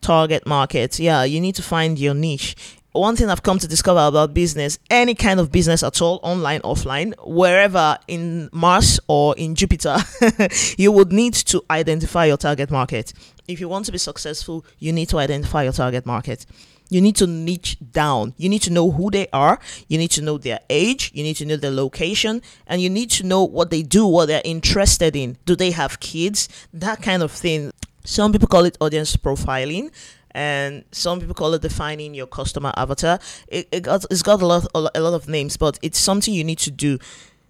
target 0.00 0.44
market. 0.44 0.98
Yeah, 0.98 1.22
you 1.22 1.40
need 1.40 1.54
to 1.54 1.62
find 1.62 2.00
your 2.00 2.14
niche. 2.14 2.56
One 2.90 3.14
thing 3.14 3.30
I've 3.30 3.44
come 3.44 3.60
to 3.60 3.68
discover 3.68 4.00
about 4.00 4.34
business, 4.34 4.80
any 4.90 5.14
kind 5.14 5.38
of 5.38 5.52
business 5.52 5.84
at 5.84 6.02
all, 6.02 6.18
online, 6.24 6.62
offline, 6.62 7.14
wherever 7.24 7.96
in 8.08 8.50
Mars 8.52 8.98
or 9.06 9.36
in 9.36 9.54
Jupiter, 9.54 9.98
you 10.78 10.90
would 10.90 11.12
need 11.12 11.34
to 11.34 11.62
identify 11.70 12.24
your 12.24 12.36
target 12.36 12.72
market. 12.72 13.12
If 13.46 13.60
you 13.60 13.68
want 13.68 13.86
to 13.86 13.92
be 13.92 13.98
successful, 13.98 14.64
you 14.80 14.92
need 14.92 15.10
to 15.10 15.18
identify 15.18 15.62
your 15.62 15.72
target 15.72 16.06
market 16.06 16.44
you 16.90 17.00
need 17.00 17.16
to 17.16 17.26
niche 17.26 17.76
down. 17.92 18.34
You 18.36 18.48
need 18.48 18.62
to 18.62 18.70
know 18.70 18.90
who 18.90 19.10
they 19.10 19.26
are. 19.32 19.58
You 19.88 19.98
need 19.98 20.10
to 20.12 20.22
know 20.22 20.38
their 20.38 20.60
age. 20.68 21.10
You 21.14 21.22
need 21.22 21.36
to 21.36 21.46
know 21.46 21.56
their 21.56 21.70
location. 21.70 22.42
And 22.66 22.82
you 22.82 22.90
need 22.90 23.10
to 23.12 23.24
know 23.24 23.42
what 23.44 23.70
they 23.70 23.82
do, 23.82 24.06
what 24.06 24.26
they're 24.26 24.42
interested 24.44 25.16
in. 25.16 25.38
Do 25.46 25.56
they 25.56 25.70
have 25.70 26.00
kids? 26.00 26.48
That 26.72 27.02
kind 27.02 27.22
of 27.22 27.32
thing. 27.32 27.72
Some 28.04 28.32
people 28.32 28.48
call 28.48 28.64
it 28.64 28.76
audience 28.80 29.16
profiling. 29.16 29.90
And 30.32 30.84
some 30.90 31.20
people 31.20 31.34
call 31.34 31.54
it 31.54 31.62
defining 31.62 32.12
your 32.12 32.26
customer 32.26 32.72
avatar. 32.76 33.18
It, 33.48 33.68
it 33.70 33.82
got, 33.84 34.04
it's 34.10 34.22
got 34.22 34.42
a 34.42 34.46
lot, 34.46 34.66
a 34.74 35.00
lot 35.00 35.14
of 35.14 35.28
names, 35.28 35.56
but 35.56 35.78
it's 35.80 35.98
something 35.98 36.34
you 36.34 36.42
need 36.44 36.58
to 36.58 36.72
do 36.72 36.98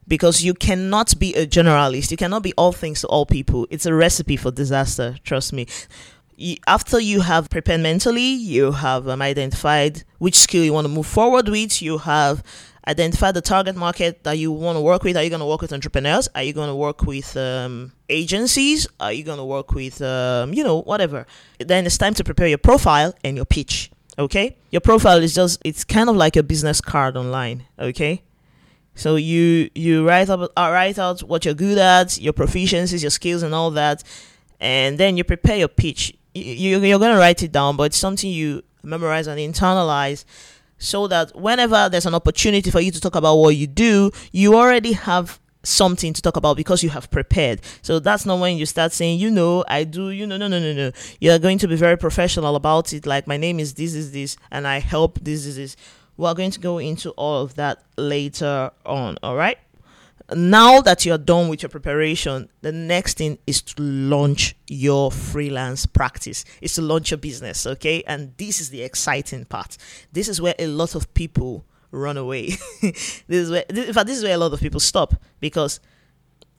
because 0.06 0.42
you 0.42 0.52
cannot 0.52 1.18
be 1.18 1.34
a 1.34 1.46
generalist. 1.46 2.10
You 2.10 2.18
cannot 2.18 2.42
be 2.42 2.52
all 2.58 2.72
things 2.72 3.00
to 3.00 3.06
all 3.06 3.24
people. 3.24 3.66
It's 3.70 3.86
a 3.86 3.94
recipe 3.94 4.36
for 4.36 4.50
disaster, 4.50 5.16
trust 5.24 5.54
me 5.54 5.66
after 6.66 7.00
you 7.00 7.20
have 7.20 7.50
prepared 7.50 7.80
mentally, 7.80 8.20
you 8.22 8.72
have 8.72 9.08
um, 9.08 9.22
identified 9.22 10.04
which 10.18 10.36
skill 10.36 10.64
you 10.64 10.72
want 10.72 10.86
to 10.86 10.92
move 10.92 11.06
forward 11.06 11.48
with, 11.48 11.80
you 11.80 11.98
have 11.98 12.42
identified 12.86 13.34
the 13.34 13.40
target 13.40 13.76
market 13.76 14.24
that 14.24 14.38
you 14.38 14.52
want 14.52 14.76
to 14.76 14.80
work 14.80 15.02
with. 15.02 15.16
Are 15.16 15.22
you 15.22 15.30
going 15.30 15.40
to 15.40 15.46
work 15.46 15.62
with 15.62 15.72
entrepreneurs? 15.72 16.28
Are 16.34 16.42
you 16.42 16.52
going 16.52 16.68
to 16.68 16.74
work 16.74 17.02
with 17.02 17.36
um, 17.36 17.92
agencies? 18.08 18.86
Are 19.00 19.12
you 19.12 19.24
going 19.24 19.38
to 19.38 19.44
work 19.44 19.72
with, 19.72 20.02
um, 20.02 20.52
you 20.52 20.64
know, 20.64 20.82
whatever? 20.82 21.26
Then 21.58 21.86
it's 21.86 21.98
time 21.98 22.14
to 22.14 22.24
prepare 22.24 22.48
your 22.48 22.58
profile 22.58 23.14
and 23.24 23.36
your 23.36 23.46
pitch. 23.46 23.90
Okay, 24.16 24.56
your 24.70 24.80
profile 24.80 25.18
is 25.18 25.34
just 25.34 25.60
it's 25.64 25.82
kind 25.82 26.08
of 26.08 26.14
like 26.14 26.36
a 26.36 26.42
business 26.42 26.80
card 26.80 27.16
online. 27.16 27.64
Okay, 27.78 28.22
so 28.94 29.16
you 29.16 29.70
you 29.74 30.06
write 30.06 30.30
up 30.30 30.52
uh, 30.56 30.70
write 30.70 31.00
out 31.00 31.20
what 31.24 31.44
you're 31.44 31.54
good 31.54 31.78
at, 31.78 32.20
your 32.20 32.32
proficiencies, 32.32 33.02
your 33.02 33.10
skills, 33.10 33.42
and 33.42 33.52
all 33.52 33.72
that, 33.72 34.04
and 34.60 34.98
then 34.98 35.16
you 35.16 35.24
prepare 35.24 35.56
your 35.56 35.66
pitch 35.66 36.16
you, 36.34 36.80
you're 36.80 36.98
going 36.98 37.12
to 37.12 37.18
write 37.18 37.42
it 37.42 37.52
down, 37.52 37.76
but 37.76 37.84
it's 37.84 37.96
something 37.96 38.30
you 38.30 38.62
memorize 38.82 39.26
and 39.26 39.38
internalize 39.38 40.24
so 40.78 41.06
that 41.08 41.34
whenever 41.34 41.88
there's 41.88 42.06
an 42.06 42.14
opportunity 42.14 42.70
for 42.70 42.80
you 42.80 42.90
to 42.90 43.00
talk 43.00 43.14
about 43.14 43.36
what 43.36 43.56
you 43.56 43.66
do, 43.66 44.10
you 44.32 44.54
already 44.54 44.92
have 44.92 45.40
something 45.62 46.12
to 46.12 46.20
talk 46.20 46.36
about 46.36 46.56
because 46.56 46.82
you 46.82 46.90
have 46.90 47.10
prepared. 47.10 47.60
So 47.82 47.98
that's 47.98 48.26
not 48.26 48.38
when 48.38 48.58
you 48.58 48.66
start 48.66 48.92
saying, 48.92 49.18
you 49.18 49.30
know, 49.30 49.64
I 49.66 49.84
do, 49.84 50.10
you 50.10 50.26
know, 50.26 50.36
no, 50.36 50.48
no, 50.48 50.58
no, 50.58 50.72
no. 50.74 50.92
You're 51.20 51.38
going 51.38 51.58
to 51.58 51.68
be 51.68 51.76
very 51.76 51.96
professional 51.96 52.56
about 52.56 52.92
it. 52.92 53.06
Like, 53.06 53.26
my 53.26 53.36
name 53.36 53.58
is 53.60 53.74
this, 53.74 53.94
is 53.94 54.12
this, 54.12 54.36
and 54.50 54.66
I 54.66 54.80
help 54.80 55.20
this, 55.22 55.46
is 55.46 55.56
this. 55.56 55.76
We're 56.16 56.34
going 56.34 56.50
to 56.50 56.60
go 56.60 56.78
into 56.78 57.10
all 57.12 57.42
of 57.42 57.54
that 57.54 57.82
later 57.96 58.70
on. 58.84 59.16
All 59.22 59.36
right 59.36 59.58
now 60.32 60.80
that 60.80 61.04
you're 61.04 61.18
done 61.18 61.48
with 61.48 61.62
your 61.62 61.68
preparation, 61.68 62.48
the 62.62 62.72
next 62.72 63.18
thing 63.18 63.38
is 63.46 63.60
to 63.62 63.82
launch 63.82 64.54
your 64.66 65.10
freelance 65.10 65.84
practice. 65.84 66.44
Is 66.62 66.74
to 66.74 66.82
launch 66.82 67.10
your 67.10 67.18
business, 67.18 67.66
okay? 67.66 68.02
And 68.06 68.32
this 68.38 68.60
is 68.60 68.70
the 68.70 68.82
exciting 68.82 69.44
part. 69.44 69.76
This 70.12 70.28
is 70.28 70.40
where 70.40 70.54
a 70.58 70.66
lot 70.66 70.94
of 70.94 71.12
people 71.12 71.66
run 71.90 72.16
away. 72.16 72.52
this 72.80 73.28
is 73.28 73.50
where, 73.50 73.64
in 73.68 73.92
fact, 73.92 74.06
this 74.06 74.18
is 74.18 74.24
where 74.24 74.34
a 74.34 74.38
lot 74.38 74.52
of 74.52 74.60
people 74.60 74.80
stop 74.80 75.14
because 75.40 75.80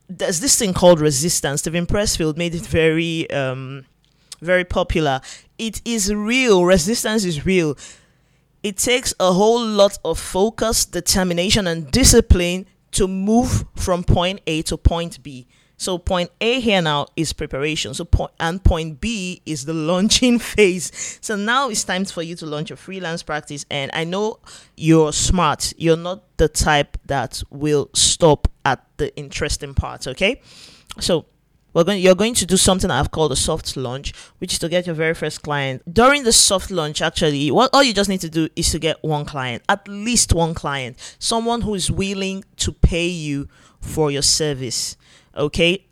there's 0.07 0.39
this 0.39 0.57
thing 0.57 0.73
called 0.73 0.99
resistance. 0.99 1.61
Steven 1.61 1.87
Pressfield 1.87 2.37
made 2.37 2.53
it 2.53 2.65
very, 2.65 3.29
um, 3.31 3.85
very 4.41 4.63
popular. 4.63 5.21
It 5.57 5.81
is 5.85 6.13
real. 6.13 6.65
Resistance 6.65 7.25
is 7.25 7.45
real. 7.47 7.75
It 8.61 8.77
takes 8.77 9.13
a 9.19 9.33
whole 9.33 9.63
lot 9.63 9.97
of 10.05 10.19
focus, 10.19 10.85
determination, 10.85 11.65
and 11.65 11.89
discipline 11.89 12.67
to 12.95 13.07
move 13.07 13.65
from 13.75 14.03
point 14.03 14.41
A 14.47 14.61
to 14.63 14.77
point 14.77 15.21
B. 15.23 15.47
So 15.77 15.97
point 15.97 16.31
A 16.39 16.59
here 16.59 16.81
now 16.81 17.07
is 17.15 17.33
preparation. 17.33 17.93
So 17.93 18.05
point 18.05 18.31
and 18.39 18.63
point 18.63 19.01
B 19.01 19.41
is 19.45 19.65
the 19.65 19.73
launching 19.73 20.39
phase. 20.53 21.19
So 21.21 21.35
now 21.35 21.69
it's 21.69 21.83
time 21.83 22.05
for 22.05 22.21
you 22.21 22.35
to 22.35 22.45
launch 22.45 22.69
your 22.69 22.77
freelance 22.77 23.23
practice. 23.23 23.65
And 23.69 23.91
I 23.93 24.05
know 24.05 24.39
you're 24.77 25.13
smart. 25.13 25.73
You're 25.77 25.97
not 25.97 26.23
the 26.37 26.47
type 26.47 26.97
that 27.05 27.43
will 27.49 27.89
stop 27.93 28.47
at 28.63 28.85
the 28.97 29.15
interesting 29.17 29.73
parts. 29.73 30.07
Okay. 30.07 30.41
So 30.99 31.25
we're 31.75 31.83
going 31.83 32.01
you're 32.01 32.15
going 32.15 32.33
to 32.33 32.45
do 32.45 32.55
something 32.55 32.89
I've 32.89 33.11
called 33.11 33.33
a 33.33 33.35
soft 33.35 33.75
launch, 33.75 34.13
which 34.39 34.53
is 34.53 34.59
to 34.59 34.69
get 34.69 34.87
your 34.87 34.95
very 34.95 35.13
first 35.13 35.43
client. 35.43 35.83
During 35.93 36.23
the 36.23 36.31
soft 36.31 36.71
launch, 36.71 37.01
actually, 37.01 37.51
what 37.51 37.69
all 37.73 37.83
you 37.83 37.93
just 37.93 38.09
need 38.09 38.21
to 38.21 38.29
do 38.29 38.47
is 38.55 38.71
to 38.71 38.79
get 38.79 39.03
one 39.03 39.25
client, 39.25 39.61
at 39.67 39.85
least 39.87 40.33
one 40.33 40.53
client, 40.53 40.97
someone 41.19 41.61
who 41.61 41.75
is 41.75 41.91
willing 41.91 42.45
to 42.57 42.71
pay 42.71 43.07
you 43.07 43.49
for 43.81 44.09
your 44.09 44.21
service. 44.21 44.95
Okay, 45.35 45.85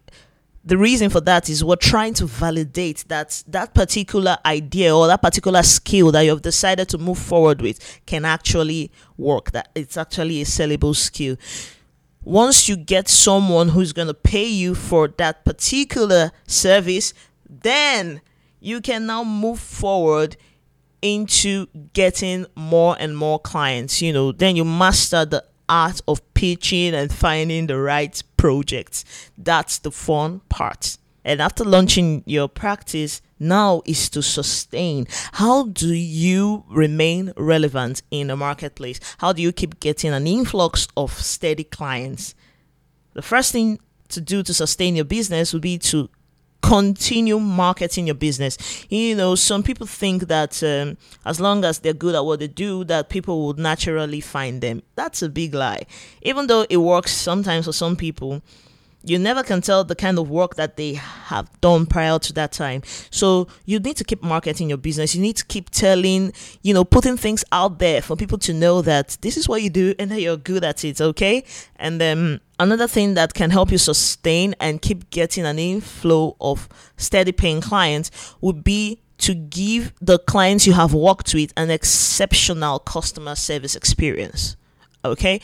the 0.64 0.78
reason 0.78 1.10
for 1.10 1.20
that 1.20 1.50
is 1.50 1.66
we're 1.66 1.76
trying 1.76 2.14
to 2.14 2.28
validate 2.28 3.04
that 3.10 3.44
that 3.48 3.74
particular 3.74 4.38
idea 4.46 4.96
or 4.96 5.08
that 5.08 5.22
particular 5.22 5.64
skill 5.64 6.14
that 6.14 6.22
you've 6.22 6.42
decided 6.42 6.88
to 6.88 6.98
move 6.98 7.18
forward 7.20 7.62
with 7.62 8.00
can 8.06 8.24
actually 8.24 8.90
work 9.18 9.52
that 9.52 9.68
it's 9.76 9.98
actually 9.98 10.42
a 10.42 10.46
sellable 10.46 10.96
skill 10.96 11.36
once 12.24 12.70
you 12.70 12.76
get 12.76 13.08
someone 13.08 13.70
who's 13.70 13.94
going 13.94 14.08
to 14.08 14.14
pay 14.14 14.48
you 14.48 14.76
for 14.76 15.08
that 15.08 15.44
particular 15.46 16.32
service, 16.48 17.14
then 17.50 18.22
you 18.60 18.82
can 18.82 19.06
now 19.06 19.24
move 19.24 19.60
forward 19.60 20.38
into 21.02 21.68
getting 21.92 22.46
more 22.56 22.96
and 22.98 23.18
more 23.18 23.40
clients. 23.40 24.02
You 24.02 24.14
know, 24.14 24.32
then 24.32 24.56
you 24.56 24.64
master 24.64 25.26
the 25.26 25.44
art 25.68 26.02
of 26.08 26.22
pitching 26.34 26.94
and 26.94 27.14
finding 27.14 27.68
the 27.68 27.80
right 27.80 28.22
projects. 28.38 29.04
That's 29.38 29.80
the 29.80 29.92
fun 29.92 30.42
part. 30.50 30.98
And 31.26 31.42
after 31.42 31.64
launching 31.64 32.24
your 32.26 32.48
practice, 32.48 33.22
now 33.44 33.82
is 33.86 34.10
to 34.10 34.24
sustain. 34.24 35.08
How 35.34 35.68
do 35.68 35.94
you 35.94 36.64
remain 36.70 37.34
relevant 37.38 38.02
in 38.10 38.28
the 38.28 38.36
marketplace? 38.36 39.00
How 39.20 39.34
do 39.34 39.42
you 39.42 39.52
keep 39.52 39.80
getting 39.80 40.14
an 40.14 40.26
influx 40.26 40.88
of 40.98 41.12
steady 41.14 41.64
clients? 41.64 42.34
The 43.14 43.22
first 43.22 43.52
thing 43.52 43.80
to 44.10 44.22
do 44.22 44.44
to 44.44 44.54
sustain 44.54 44.96
your 44.96 45.06
business 45.06 45.54
would 45.54 45.62
be 45.62 45.78
to 45.80 46.10
continue 46.64 47.40
marketing 47.40 48.08
your 48.08 48.16
business. 48.16 48.58
You 48.90 49.16
know, 49.16 49.36
some 49.36 49.64
people 49.64 49.86
think 49.86 50.28
that 50.30 50.64
um, 50.64 50.98
as 51.26 51.40
long 51.40 51.66
as 51.66 51.80
they're 51.80 51.94
good 51.94 52.16
at 52.16 52.26
what 52.26 52.40
they 52.40 52.48
do, 52.48 52.86
that 52.86 53.10
people 53.10 53.46
would 53.46 53.60
naturally 53.60 54.22
find 54.22 54.62
them. 54.62 54.82
That's 54.96 55.22
a 55.22 55.30
big 55.30 55.54
lie. 55.54 55.86
Even 56.22 56.48
though 56.48 56.66
it 56.70 56.78
works 56.78 57.12
sometimes 57.12 57.66
for 57.66 57.74
some 57.74 57.96
people, 57.96 58.42
you 59.04 59.20
never 59.20 59.44
can 59.44 59.62
tell 59.62 59.84
the 59.84 59.96
kind 59.96 60.18
of 60.18 60.30
work 60.30 60.56
that 60.56 60.78
they 60.78 60.94
have 60.94 61.50
done 61.62 61.86
prior 61.86 62.18
to 62.20 62.34
that 62.34 62.52
time. 62.52 62.82
So 63.10 63.48
you 63.66 63.80
need 63.80 63.98
to 63.98 64.04
keep 64.04 64.24
marketing 64.24 64.70
your 64.70 64.78
business. 64.78 65.14
You 65.14 65.22
need 65.22 65.36
to 65.38 65.46
keep 65.46 65.70
telling, 65.70 66.32
you 66.62 66.74
know, 66.74 66.86
putting 66.86 67.18
things 67.18 67.44
out 67.52 67.80
there 67.80 68.02
for 68.02 68.16
people 68.16 68.38
to 68.40 68.54
know 68.54 68.82
that 68.82 69.18
this 69.22 69.36
is 69.36 69.50
what 69.50 69.62
you 69.62 69.70
do 69.70 69.94
and 70.00 70.10
that 70.12 70.22
you're 70.22 70.38
good 70.38 70.64
at 70.64 70.86
it, 70.86 71.02
okay? 71.02 71.44
And 71.76 72.00
then 72.00 72.40
another 72.60 72.88
thing 72.88 73.16
that 73.16 73.34
can 73.34 73.50
help 73.50 73.72
you 73.72 73.78
sustain 73.78 74.56
and 74.60 74.82
keep 74.82 75.10
getting 75.10 75.46
an 75.46 75.60
inflow 75.60 76.36
of 76.40 76.70
steady 76.96 77.34
paying 77.34 77.60
clients 77.62 78.36
would 78.40 78.64
be 78.64 79.00
to 79.20 79.34
give 79.34 79.94
the 80.02 80.20
clients 80.20 80.66
you 80.66 80.74
have 80.74 80.94
worked 80.94 81.34
with 81.34 81.54
an 81.56 81.70
exceptional 81.70 82.80
customer 82.80 83.36
service 83.36 83.76
experience. 83.76 84.56
Okay? 85.06 85.42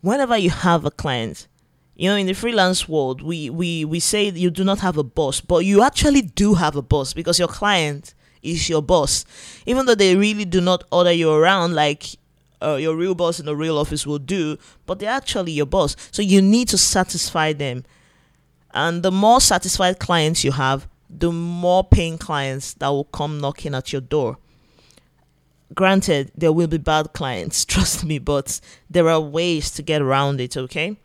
Whenever 0.00 0.36
you 0.36 0.50
have 0.50 0.84
a 0.84 0.90
client, 0.90 1.48
you 1.96 2.08
know 2.08 2.16
in 2.16 2.26
the 2.26 2.32
freelance 2.32 2.88
world 2.88 3.22
we 3.22 3.50
we 3.50 3.84
we 3.84 4.00
say 4.00 4.30
you 4.30 4.50
do 4.50 4.64
not 4.64 4.80
have 4.80 4.96
a 4.96 5.04
boss 5.04 5.40
but 5.40 5.64
you 5.64 5.82
actually 5.82 6.22
do 6.22 6.54
have 6.54 6.76
a 6.76 6.82
boss 6.82 7.12
because 7.14 7.38
your 7.38 7.48
client 7.48 8.14
is 8.44 8.68
your 8.68 8.82
boss. 8.82 9.24
Even 9.66 9.86
though 9.86 9.94
they 9.94 10.14
really 10.14 10.44
do 10.44 10.60
not 10.60 10.84
order 10.92 11.10
you 11.10 11.32
around 11.32 11.74
like 11.74 12.04
uh, 12.62 12.76
your 12.76 12.94
real 12.94 13.14
boss 13.14 13.40
in 13.40 13.46
the 13.46 13.56
real 13.56 13.78
office 13.78 14.06
will 14.06 14.18
do 14.18 14.56
but 14.86 14.98
they're 14.98 15.10
actually 15.10 15.52
your 15.52 15.66
boss. 15.66 15.96
So 16.12 16.22
you 16.22 16.40
need 16.40 16.68
to 16.68 16.78
satisfy 16.78 17.52
them. 17.52 17.84
And 18.72 19.02
the 19.02 19.10
more 19.10 19.40
satisfied 19.40 19.98
clients 19.98 20.44
you 20.44 20.52
have 20.52 20.86
the 21.10 21.30
more 21.30 21.84
paying 21.84 22.18
clients 22.18 22.74
that 22.74 22.88
will 22.88 23.04
come 23.04 23.40
knocking 23.40 23.74
at 23.74 23.92
your 23.92 24.00
door. 24.00 24.38
Granted 25.74 26.32
there 26.36 26.52
will 26.52 26.66
be 26.66 26.78
bad 26.78 27.12
clients 27.14 27.64
trust 27.74 28.04
me 28.04 28.18
but 28.18 28.60
there 28.88 29.08
are 29.08 29.20
ways 29.20 29.70
to 29.72 29.82
get 29.82 30.02
around 30.02 30.40
it 30.40 30.56
okay 30.56 30.96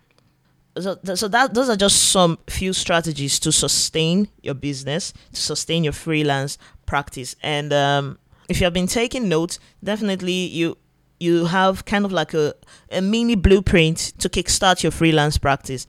so, 0.82 1.16
so 1.16 1.28
that 1.28 1.54
those 1.54 1.70
are 1.70 1.76
just 1.76 2.12
some 2.12 2.38
few 2.48 2.74
strategies 2.74 3.40
to 3.40 3.52
sustain 3.52 4.30
your 4.42 4.54
business, 4.54 5.14
to 5.34 5.42
sustain 5.42 5.84
your 5.84 5.94
freelance 5.94 6.58
practice. 6.86 7.36
And 7.42 7.74
um, 7.74 8.20
if 8.48 8.60
you 8.60 8.66
have 8.66 8.74
been 8.74 8.88
taking 8.88 9.30
notes, 9.30 9.60
definitely 9.84 10.34
you 10.34 10.78
you 11.20 11.46
have 11.46 11.86
kind 11.86 12.06
of 12.06 12.12
like 12.12 12.34
a, 12.34 12.54
a 12.92 13.02
mini 13.02 13.36
blueprint 13.36 14.14
to 14.20 14.30
kickstart 14.30 14.84
your 14.84 14.92
freelance 14.92 15.38
practice. 15.38 15.88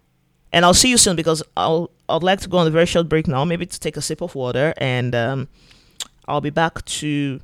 And 0.52 0.64
I'll 0.64 0.75
see 0.75 0.90
you 0.90 0.97
soon 0.97 1.14
because 1.16 1.42
I'll 1.56 1.90
I'd 2.09 2.23
like 2.23 2.40
to 2.40 2.49
go 2.49 2.59
on 2.59 2.66
a 2.66 2.70
very 2.70 2.87
short 2.87 3.09
break 3.09 3.28
now, 3.28 3.44
maybe 3.44 3.66
to 3.66 3.80
take 3.80 3.97
a 3.97 4.02
sip 4.02 4.20
of 4.20 4.35
water, 4.35 4.75
and 4.78 5.14
um, 5.14 5.49
I'll 6.26 6.40
be 6.40 6.50
back 6.50 6.85
to 6.85 7.40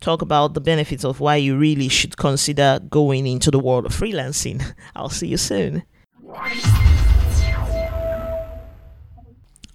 talk 0.00 0.22
about 0.22 0.54
the 0.54 0.60
benefits 0.60 1.04
of 1.04 1.20
why 1.20 1.36
you 1.36 1.56
really 1.56 1.88
should 1.88 2.16
consider 2.16 2.80
going 2.90 3.26
into 3.26 3.50
the 3.50 3.58
world 3.58 3.86
of 3.86 3.92
freelancing. 3.92 4.62
I'll 4.96 5.08
see 5.08 5.28
you 5.28 5.36
soon. 5.36 5.82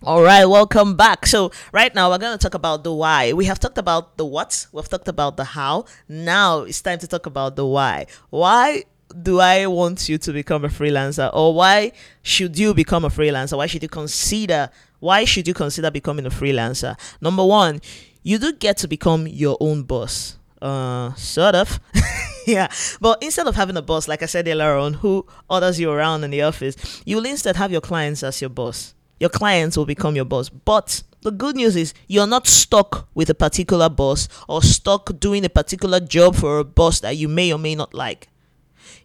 All 0.06 0.22
right, 0.22 0.46
welcome 0.46 0.96
back. 0.96 1.26
So, 1.26 1.52
right 1.72 1.94
now 1.96 2.12
we're 2.12 2.20
going 2.20 2.38
to 2.38 2.42
talk 2.42 2.54
about 2.54 2.84
the 2.84 2.94
why. 2.94 3.34
We 3.34 3.46
have 3.46 3.60
talked 3.60 3.80
about 3.80 4.18
the 4.18 4.26
what, 4.26 4.68
we've 4.72 4.88
talked 4.88 5.08
about 5.08 5.36
the 5.36 5.44
how. 5.44 5.86
Now 6.08 6.60
it's 6.60 6.80
time 6.80 7.00
to 7.00 7.08
talk 7.08 7.26
about 7.26 7.56
the 7.56 7.66
why. 7.66 8.06
Why 8.30 8.84
do 9.24 9.40
I 9.40 9.66
want 9.66 10.08
you 10.08 10.20
to 10.20 10.32
become 10.32 10.64
a 10.64 10.68
freelancer 10.68 11.32
or 11.34 11.56
why 11.56 11.92
should 12.22 12.56
you 12.56 12.76
become 12.76 13.04
a 13.04 13.10
freelancer? 13.10 13.58
Why 13.58 13.66
should 13.66 13.82
you 13.82 13.90
consider 13.90 14.70
why 15.00 15.26
should 15.26 15.48
you 15.48 15.56
consider 15.56 15.90
becoming 15.90 16.28
a 16.28 16.30
freelancer? 16.30 16.96
Number 17.20 17.44
1, 17.44 17.82
you 18.22 18.38
do 18.38 18.54
get 18.54 18.78
to 18.78 18.88
become 18.88 19.26
your 19.26 19.58
own 19.60 19.82
boss. 19.82 20.38
Uh, 20.62 21.16
sort 21.16 21.56
of. 21.56 21.80
yeah. 22.46 22.68
But 23.02 23.24
instead 23.24 23.48
of 23.48 23.56
having 23.56 23.76
a 23.76 23.82
boss, 23.82 24.08
like 24.08 24.22
I 24.22 24.28
said 24.28 24.48
earlier 24.48 24.76
on, 24.76 24.94
who 24.94 25.26
orders 25.50 25.80
you 25.80 25.90
around 25.90 26.24
in 26.24 26.30
the 26.30 26.44
office, 26.44 27.02
you 27.08 27.16
will 27.16 27.26
instead 27.26 27.56
have 27.56 27.72
your 27.72 27.82
clients 27.82 28.22
as 28.22 28.40
your 28.40 28.52
boss. 28.52 28.94
Your 29.20 29.30
clients 29.30 29.78
will 29.78 29.86
become 29.86 30.16
your 30.16 30.26
boss. 30.26 30.50
But 30.50 31.04
the 31.22 31.32
good 31.32 31.56
news 31.56 31.76
is 31.76 31.94
you're 32.08 32.28
not 32.28 32.48
stuck 32.48 33.08
with 33.14 33.30
a 33.30 33.34
particular 33.34 33.90
boss 33.90 34.28
or 34.48 34.62
stuck 34.62 35.20
doing 35.20 35.46
a 35.46 35.50
particular 35.50 36.00
job 36.00 36.36
for 36.36 36.60
a 36.60 36.64
boss 36.64 37.00
that 37.00 37.18
you 37.18 37.28
may 37.28 37.52
or 37.52 37.60
may 37.60 37.76
not 37.76 37.94
like. 37.94 38.28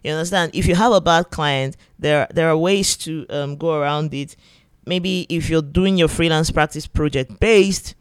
You 0.03 0.11
understand? 0.11 0.51
If 0.53 0.67
you 0.67 0.75
have 0.75 0.91
a 0.91 1.01
bad 1.01 1.29
client, 1.29 1.77
there 1.97 2.27
there 2.33 2.49
are 2.49 2.57
ways 2.57 2.97
to 2.97 3.25
um, 3.29 3.55
go 3.55 3.73
around 3.75 4.13
it. 4.13 4.35
Maybe 4.85 5.27
if 5.29 5.49
you're 5.49 5.61
doing 5.61 5.97
your 5.97 6.07
freelance 6.07 6.49
practice 6.51 6.87
project 6.87 7.39
based, 7.39 7.95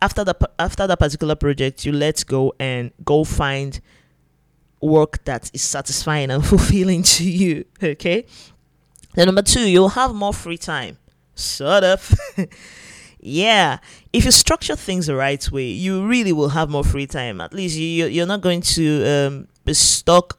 after 0.00 0.24
the 0.24 0.34
after 0.58 0.86
that 0.86 0.98
particular 0.98 1.34
project, 1.34 1.84
you 1.86 1.92
let 1.92 2.24
go 2.26 2.54
and 2.58 2.90
go 3.04 3.24
find 3.24 3.80
work 4.80 5.24
that 5.24 5.50
is 5.54 5.62
satisfying 5.62 6.30
and 6.30 6.44
fulfilling 6.52 7.02
to 7.02 7.30
you. 7.30 7.64
Okay. 7.82 8.26
Then 9.14 9.26
number 9.26 9.42
two, 9.42 9.68
you'll 9.68 9.90
have 9.90 10.14
more 10.14 10.32
free 10.32 10.58
time. 10.58 10.98
Sort 11.34 11.84
of. 11.84 12.14
yeah. 13.20 13.78
If 14.12 14.24
you 14.24 14.30
structure 14.30 14.76
things 14.76 15.06
the 15.06 15.14
right 15.16 15.50
way, 15.50 15.68
you 15.68 16.06
really 16.06 16.32
will 16.32 16.50
have 16.50 16.68
more 16.70 16.84
free 16.84 17.06
time. 17.06 17.40
At 17.40 17.52
least 17.52 17.76
you 17.76 18.06
you're 18.06 18.26
not 18.26 18.40
going 18.40 18.60
to 18.60 19.04
um, 19.08 19.48
be 19.64 19.74
stuck 19.74 20.38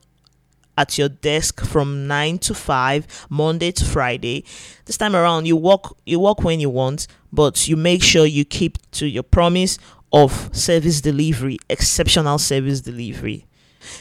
at 0.78 0.98
your 0.98 1.10
desk 1.10 1.64
from 1.64 2.08
9 2.08 2.40
to 2.40 2.54
5 2.54 3.28
monday 3.30 3.72
to 3.72 3.86
friday 3.86 4.44
this 4.86 4.98
time 4.98 5.16
around 5.16 5.46
you 5.46 5.56
walk 5.56 5.96
you 6.06 6.20
work 6.20 6.44
when 6.44 6.60
you 6.60 6.70
want 6.70 7.06
but 7.32 7.68
you 7.68 7.76
make 7.76 8.02
sure 8.02 8.26
you 8.26 8.44
keep 8.44 8.80
to 8.92 9.06
your 9.06 9.24
promise 9.24 9.78
of 10.12 10.50
service 10.52 11.00
delivery 11.02 11.60
exceptional 11.70 12.40
service 12.40 12.82
delivery 12.82 13.46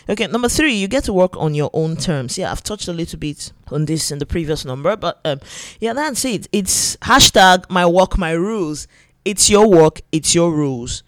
Okay, 0.08 0.26
number 0.26 0.48
three, 0.48 0.74
you 0.74 0.88
get 0.88 1.04
to 1.04 1.12
work 1.12 1.36
on 1.36 1.54
your 1.54 1.70
own 1.72 1.96
terms. 1.96 2.38
Yeah, 2.38 2.50
I've 2.50 2.62
touched 2.62 2.88
a 2.88 2.92
little 2.92 3.18
bit 3.18 3.52
on 3.70 3.86
this 3.86 4.10
in 4.10 4.18
the 4.18 4.26
previous 4.26 4.64
number, 4.64 4.96
but 4.96 5.20
um, 5.24 5.40
yeah, 5.80 5.92
that's 5.92 6.24
it. 6.24 6.48
It's 6.52 6.96
hashtag 6.96 7.68
my 7.70 7.86
work, 7.86 8.18
my 8.18 8.32
rules. 8.32 8.86
It's 9.24 9.48
your 9.48 9.68
work, 9.68 10.00
it's 10.10 10.34
your 10.34 10.52
rules. 10.52 11.02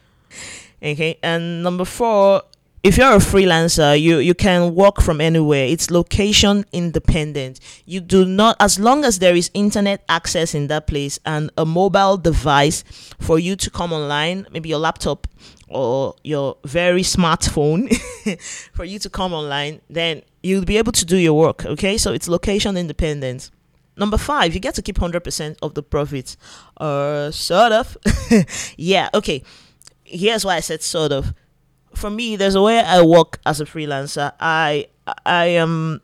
Okay, 0.82 1.18
and 1.22 1.62
number 1.62 1.84
four, 1.84 2.42
if 2.84 2.98
you're 2.98 3.14
a 3.14 3.16
freelancer, 3.16 3.98
you 3.98 4.18
you 4.18 4.34
can 4.34 4.74
work 4.74 5.00
from 5.00 5.18
anywhere. 5.18 5.64
It's 5.64 5.90
location 5.90 6.66
independent. 6.70 7.58
You 7.86 8.00
do 8.00 8.26
not, 8.26 8.56
as 8.60 8.78
long 8.78 9.06
as 9.06 9.20
there 9.20 9.34
is 9.34 9.50
internet 9.54 10.04
access 10.06 10.54
in 10.54 10.66
that 10.66 10.86
place 10.86 11.18
and 11.24 11.50
a 11.56 11.64
mobile 11.64 12.18
device 12.18 12.84
for 13.18 13.38
you 13.38 13.56
to 13.56 13.70
come 13.70 13.94
online, 13.94 14.46
maybe 14.52 14.68
your 14.68 14.78
laptop 14.78 15.26
or 15.68 16.14
your 16.22 16.58
very 16.66 17.00
smartphone 17.00 17.88
for 18.74 18.84
you 18.84 18.98
to 18.98 19.08
come 19.08 19.32
online, 19.32 19.80
then 19.88 20.20
you'll 20.42 20.66
be 20.66 20.76
able 20.76 20.92
to 20.92 21.06
do 21.06 21.16
your 21.16 21.32
work. 21.32 21.64
Okay, 21.64 21.96
so 21.96 22.12
it's 22.12 22.28
location 22.28 22.76
independent. 22.76 23.50
Number 23.96 24.18
five, 24.18 24.52
you 24.52 24.60
get 24.60 24.74
to 24.74 24.82
keep 24.82 24.98
100% 24.98 25.56
of 25.62 25.72
the 25.72 25.82
profits. 25.82 26.36
Uh, 26.76 27.30
sort 27.30 27.72
of. 27.72 27.96
yeah, 28.76 29.08
okay. 29.14 29.42
Here's 30.04 30.44
why 30.44 30.56
I 30.56 30.60
said 30.60 30.82
sort 30.82 31.12
of 31.12 31.32
for 31.96 32.10
me, 32.10 32.36
there's 32.36 32.54
a 32.54 32.62
way 32.62 32.80
I 32.80 33.02
work 33.02 33.40
as 33.46 33.60
a 33.60 33.64
freelancer. 33.64 34.32
I 34.40 34.88
I 35.26 35.46
am 35.46 36.00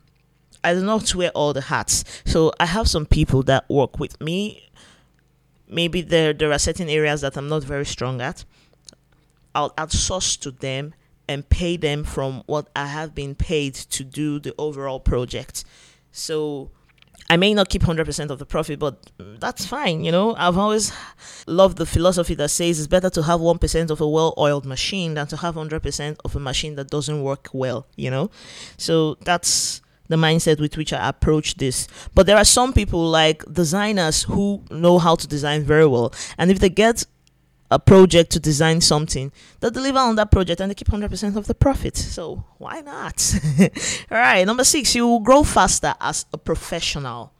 I 0.63 0.73
do 0.73 0.83
not 0.83 1.13
wear 1.15 1.31
all 1.31 1.53
the 1.53 1.61
hats. 1.61 2.03
So 2.25 2.51
I 2.59 2.65
have 2.65 2.87
some 2.87 3.05
people 3.05 3.43
that 3.43 3.69
work 3.69 3.99
with 3.99 4.19
me. 4.21 4.69
Maybe 5.67 6.01
there 6.01 6.33
there 6.33 6.51
are 6.51 6.59
certain 6.59 6.89
areas 6.89 7.21
that 7.21 7.37
I'm 7.37 7.47
not 7.47 7.63
very 7.63 7.85
strong 7.85 8.21
at. 8.21 8.45
I'll 9.53 9.71
outsource 9.71 10.39
to 10.41 10.51
them 10.51 10.93
and 11.27 11.47
pay 11.49 11.77
them 11.77 12.03
from 12.03 12.43
what 12.45 12.69
I 12.75 12.87
have 12.87 13.15
been 13.15 13.35
paid 13.35 13.73
to 13.75 14.03
do 14.03 14.39
the 14.39 14.53
overall 14.57 14.99
project. 14.99 15.63
So 16.11 16.71
I 17.31 17.37
may 17.37 17.53
not 17.53 17.69
keep 17.69 17.83
100% 17.83 18.29
of 18.29 18.39
the 18.39 18.45
profit, 18.45 18.77
but 18.77 19.09
that's 19.17 19.65
fine. 19.65 20.03
You 20.03 20.11
know, 20.11 20.35
I've 20.35 20.57
always 20.57 20.91
loved 21.47 21.77
the 21.77 21.85
philosophy 21.85 22.33
that 22.35 22.49
says 22.49 22.77
it's 22.77 22.89
better 22.89 23.09
to 23.09 23.23
have 23.23 23.39
1% 23.39 23.89
of 23.89 24.01
a 24.01 24.07
well 24.07 24.33
oiled 24.37 24.65
machine 24.65 25.13
than 25.13 25.27
to 25.27 25.37
have 25.37 25.55
100% 25.55 26.17
of 26.25 26.35
a 26.35 26.39
machine 26.41 26.75
that 26.75 26.89
doesn't 26.89 27.23
work 27.23 27.47
well, 27.53 27.87
you 27.95 28.11
know? 28.11 28.31
So 28.75 29.15
that's 29.21 29.81
the 30.09 30.17
mindset 30.17 30.59
with 30.59 30.75
which 30.75 30.91
I 30.91 31.07
approach 31.07 31.55
this. 31.55 31.87
But 32.13 32.25
there 32.25 32.35
are 32.35 32.43
some 32.43 32.73
people 32.73 33.09
like 33.09 33.45
designers 33.45 34.23
who 34.23 34.61
know 34.69 34.99
how 34.99 35.15
to 35.15 35.25
design 35.25 35.63
very 35.63 35.87
well. 35.87 36.13
And 36.37 36.51
if 36.51 36.59
they 36.59 36.67
get 36.69 37.05
a 37.71 37.79
project 37.79 38.31
to 38.31 38.39
design 38.39 38.81
something, 38.81 39.31
they'll 39.59 39.71
deliver 39.71 39.97
on 39.97 40.15
that 40.17 40.29
project 40.29 40.59
and 40.59 40.69
they 40.69 40.75
keep 40.75 40.89
100% 40.89 41.37
of 41.37 41.47
the 41.47 41.55
profit. 41.55 41.95
So 41.95 42.43
why 42.57 42.81
not? 42.81 43.33
All 44.11 44.17
right, 44.17 44.45
number 44.45 44.65
six, 44.65 44.93
you 44.93 45.07
will 45.07 45.21
grow 45.21 45.43
faster 45.43 45.95
as 46.01 46.25
a 46.33 46.37
professional. 46.37 47.31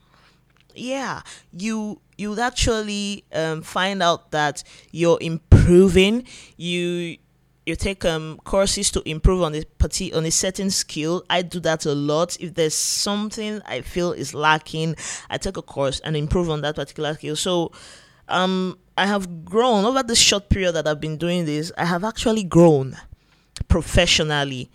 Yeah, 0.73 1.21
you 1.51 1.99
you 2.17 2.29
would 2.29 2.39
actually 2.39 3.25
um, 3.33 3.61
find 3.61 4.01
out 4.01 4.31
that 4.31 4.63
you're 4.91 5.17
improving. 5.19 6.25
You 6.55 7.17
you 7.65 7.75
take 7.75 8.05
um 8.05 8.39
courses 8.45 8.89
to 8.91 9.07
improve 9.09 9.41
on 9.41 9.53
a 9.53 9.65
party 9.79 10.13
on 10.13 10.25
a 10.25 10.31
certain 10.31 10.69
skill. 10.69 11.25
I 11.29 11.41
do 11.41 11.59
that 11.59 11.85
a 11.85 11.93
lot. 11.93 12.37
If 12.39 12.53
there's 12.53 12.73
something 12.73 13.61
I 13.65 13.81
feel 13.81 14.13
is 14.13 14.33
lacking, 14.33 14.95
I 15.29 15.39
take 15.39 15.57
a 15.57 15.61
course 15.61 15.99
and 15.99 16.15
improve 16.15 16.49
on 16.49 16.61
that 16.61 16.75
particular 16.75 17.15
skill. 17.15 17.35
So 17.35 17.73
um 18.29 18.77
I 19.01 19.07
have 19.07 19.43
grown 19.43 19.83
over 19.83 20.03
this 20.03 20.19
short 20.19 20.47
period 20.47 20.73
that 20.73 20.87
I've 20.87 21.01
been 21.01 21.17
doing 21.17 21.45
this. 21.45 21.71
I 21.75 21.85
have 21.85 22.03
actually 22.03 22.43
grown 22.43 22.95
professionally. 23.67 24.69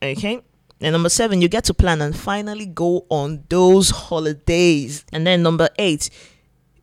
Okay. 0.00 0.40
And 0.80 0.92
number 0.92 1.08
seven, 1.08 1.42
you 1.42 1.48
get 1.48 1.64
to 1.64 1.74
plan 1.74 2.00
and 2.00 2.16
finally 2.16 2.66
go 2.66 3.06
on 3.08 3.42
those 3.48 3.90
holidays. 3.90 5.04
And 5.12 5.26
then 5.26 5.42
number 5.42 5.68
eight, 5.80 6.10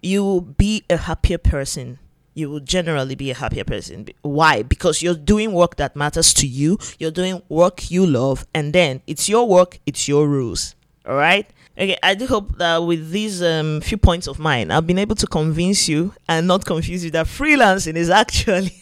you 0.02 0.26
will 0.26 0.41
be 0.41 0.84
a 0.89 0.98
happier 0.98 1.38
person. 1.38 2.00
You 2.34 2.50
will 2.50 2.60
generally 2.60 3.15
be 3.15 3.32
a 3.32 3.36
happier 3.36 3.63
person. 3.63 4.10
Why? 4.22 4.62
Because 4.62 5.02
you're 5.02 5.15
doing 5.15 5.54
work 5.54 5.78
that 5.78 5.96
matters 5.96 6.34
to 6.34 6.48
you, 6.48 6.80
you're 7.00 7.12
doing 7.12 7.43
work 7.48 7.91
you 7.91 8.06
love, 8.06 8.46
and 8.54 8.74
then 8.74 9.02
it's 9.08 9.30
your 9.30 9.48
work, 9.48 9.80
it's 9.86 10.10
your 10.10 10.28
rules. 10.28 10.76
All 11.06 11.15
right? 11.15 11.50
Okay, 11.75 11.97
I 12.03 12.13
do 12.13 12.27
hope 12.27 12.57
that 12.59 12.77
with 12.77 13.09
these 13.09 13.41
um, 13.41 13.81
few 13.81 13.97
points 13.97 14.27
of 14.27 14.38
mine, 14.38 14.69
I've 14.69 14.86
been 14.86 14.99
able 14.99 15.15
to 15.15 15.25
convince 15.25 15.89
you 15.89 16.13
and 16.29 16.47
not 16.47 16.65
confuse 16.65 17.03
you 17.03 17.09
that 17.12 17.25
freelancing 17.25 17.95
is 17.95 18.12
actually, 18.12 18.75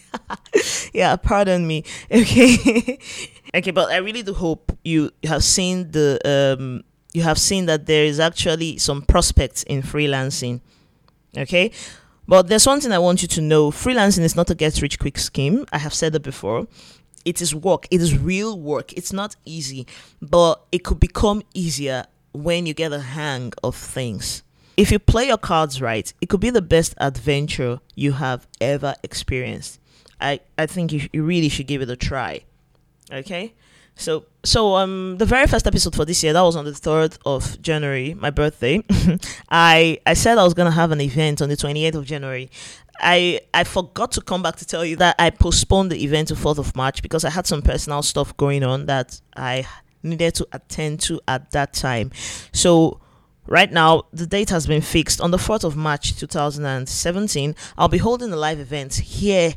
yeah, 0.92 1.16
pardon 1.16 1.66
me. 1.66 1.84
Okay, 2.10 2.98
okay, 3.54 3.70
but 3.70 3.90
I 3.90 3.96
really 3.96 4.22
do 4.22 4.34
hope 4.34 4.76
you 4.84 5.10
have 5.24 5.42
seen 5.42 5.90
the, 5.90 6.20
um, 6.58 6.84
you 7.14 7.22
have 7.22 7.38
seen 7.38 7.64
that 7.64 7.86
there 7.86 8.04
is 8.04 8.20
actually 8.20 8.76
some 8.76 9.00
prospects 9.00 9.62
in 9.62 9.80
freelancing. 9.80 10.60
Okay, 11.36 11.70
but 12.28 12.48
there's 12.48 12.66
one 12.66 12.78
thing 12.82 12.92
I 12.92 12.98
want 12.98 13.22
you 13.22 13.28
to 13.28 13.40
know: 13.40 13.70
freelancing 13.70 14.20
is 14.22 14.36
not 14.36 14.50
a 14.50 14.54
get-rich-quick 14.54 15.16
scheme. 15.16 15.64
I 15.72 15.78
have 15.78 15.94
said 15.94 16.12
that 16.12 16.20
before. 16.20 16.66
It 17.24 17.40
is 17.40 17.54
work. 17.54 17.86
It 17.90 18.02
is 18.02 18.18
real 18.18 18.58
work. 18.60 18.92
It's 18.92 19.14
not 19.14 19.36
easy. 19.46 19.86
But 20.20 20.60
it 20.72 20.84
could 20.84 20.98
become 21.00 21.42
easier 21.54 22.04
when 22.32 22.66
you 22.66 22.74
get 22.74 22.92
a 22.92 23.00
hang 23.00 23.52
of 23.62 23.76
things. 23.76 24.42
If 24.76 24.90
you 24.90 24.98
play 24.98 25.26
your 25.26 25.38
cards 25.38 25.82
right, 25.82 26.12
it 26.20 26.28
could 26.28 26.40
be 26.40 26.50
the 26.50 26.62
best 26.62 26.94
adventure 26.98 27.80
you 27.94 28.12
have 28.12 28.46
ever 28.60 28.94
experienced. 29.02 29.78
I, 30.20 30.40
I 30.56 30.66
think 30.66 30.92
you, 30.92 31.08
you 31.12 31.24
really 31.24 31.48
should 31.48 31.66
give 31.66 31.82
it 31.82 31.90
a 31.90 31.96
try. 31.96 32.42
Okay? 33.10 33.54
So 33.94 34.24
so 34.42 34.74
um 34.76 35.16
the 35.18 35.26
very 35.26 35.46
first 35.46 35.66
episode 35.66 35.94
for 35.94 36.04
this 36.04 36.22
year 36.24 36.32
that 36.32 36.40
was 36.40 36.56
on 36.56 36.64
the 36.64 36.72
3rd 36.72 37.18
of 37.26 37.60
January, 37.60 38.14
my 38.14 38.30
birthday. 38.30 38.82
I 39.50 39.98
I 40.06 40.14
said 40.14 40.38
I 40.38 40.44
was 40.44 40.54
to 40.54 40.70
have 40.70 40.90
an 40.90 41.00
event 41.00 41.42
on 41.42 41.48
the 41.48 41.56
28th 41.56 41.94
of 41.94 42.06
January. 42.06 42.50
I 43.00 43.40
I 43.52 43.64
forgot 43.64 44.12
to 44.12 44.20
come 44.20 44.42
back 44.42 44.56
to 44.56 44.66
tell 44.66 44.84
you 44.84 44.96
that 44.96 45.16
I 45.18 45.30
postponed 45.30 45.92
the 45.92 46.02
event 46.02 46.28
to 46.28 46.34
4th 46.34 46.58
of 46.58 46.74
March 46.74 47.02
because 47.02 47.24
I 47.24 47.30
had 47.30 47.46
some 47.46 47.62
personal 47.62 48.02
stuff 48.02 48.36
going 48.36 48.64
on 48.64 48.86
that 48.86 49.20
I 49.36 49.66
needed 50.02 50.34
to 50.36 50.48
attend 50.52 51.00
to 51.00 51.20
at 51.28 51.50
that 51.52 51.72
time. 51.72 52.10
So 52.52 53.00
right 53.46 53.72
now 53.72 54.04
the 54.12 54.26
date 54.26 54.50
has 54.50 54.66
been 54.66 54.82
fixed 54.82 55.20
on 55.20 55.30
the 55.30 55.38
4th 55.38 55.64
of 55.64 55.76
March 55.76 56.16
2017. 56.16 57.54
I'll 57.76 57.88
be 57.88 57.98
holding 57.98 58.32
a 58.32 58.36
live 58.36 58.60
event 58.60 58.94
here 58.94 59.54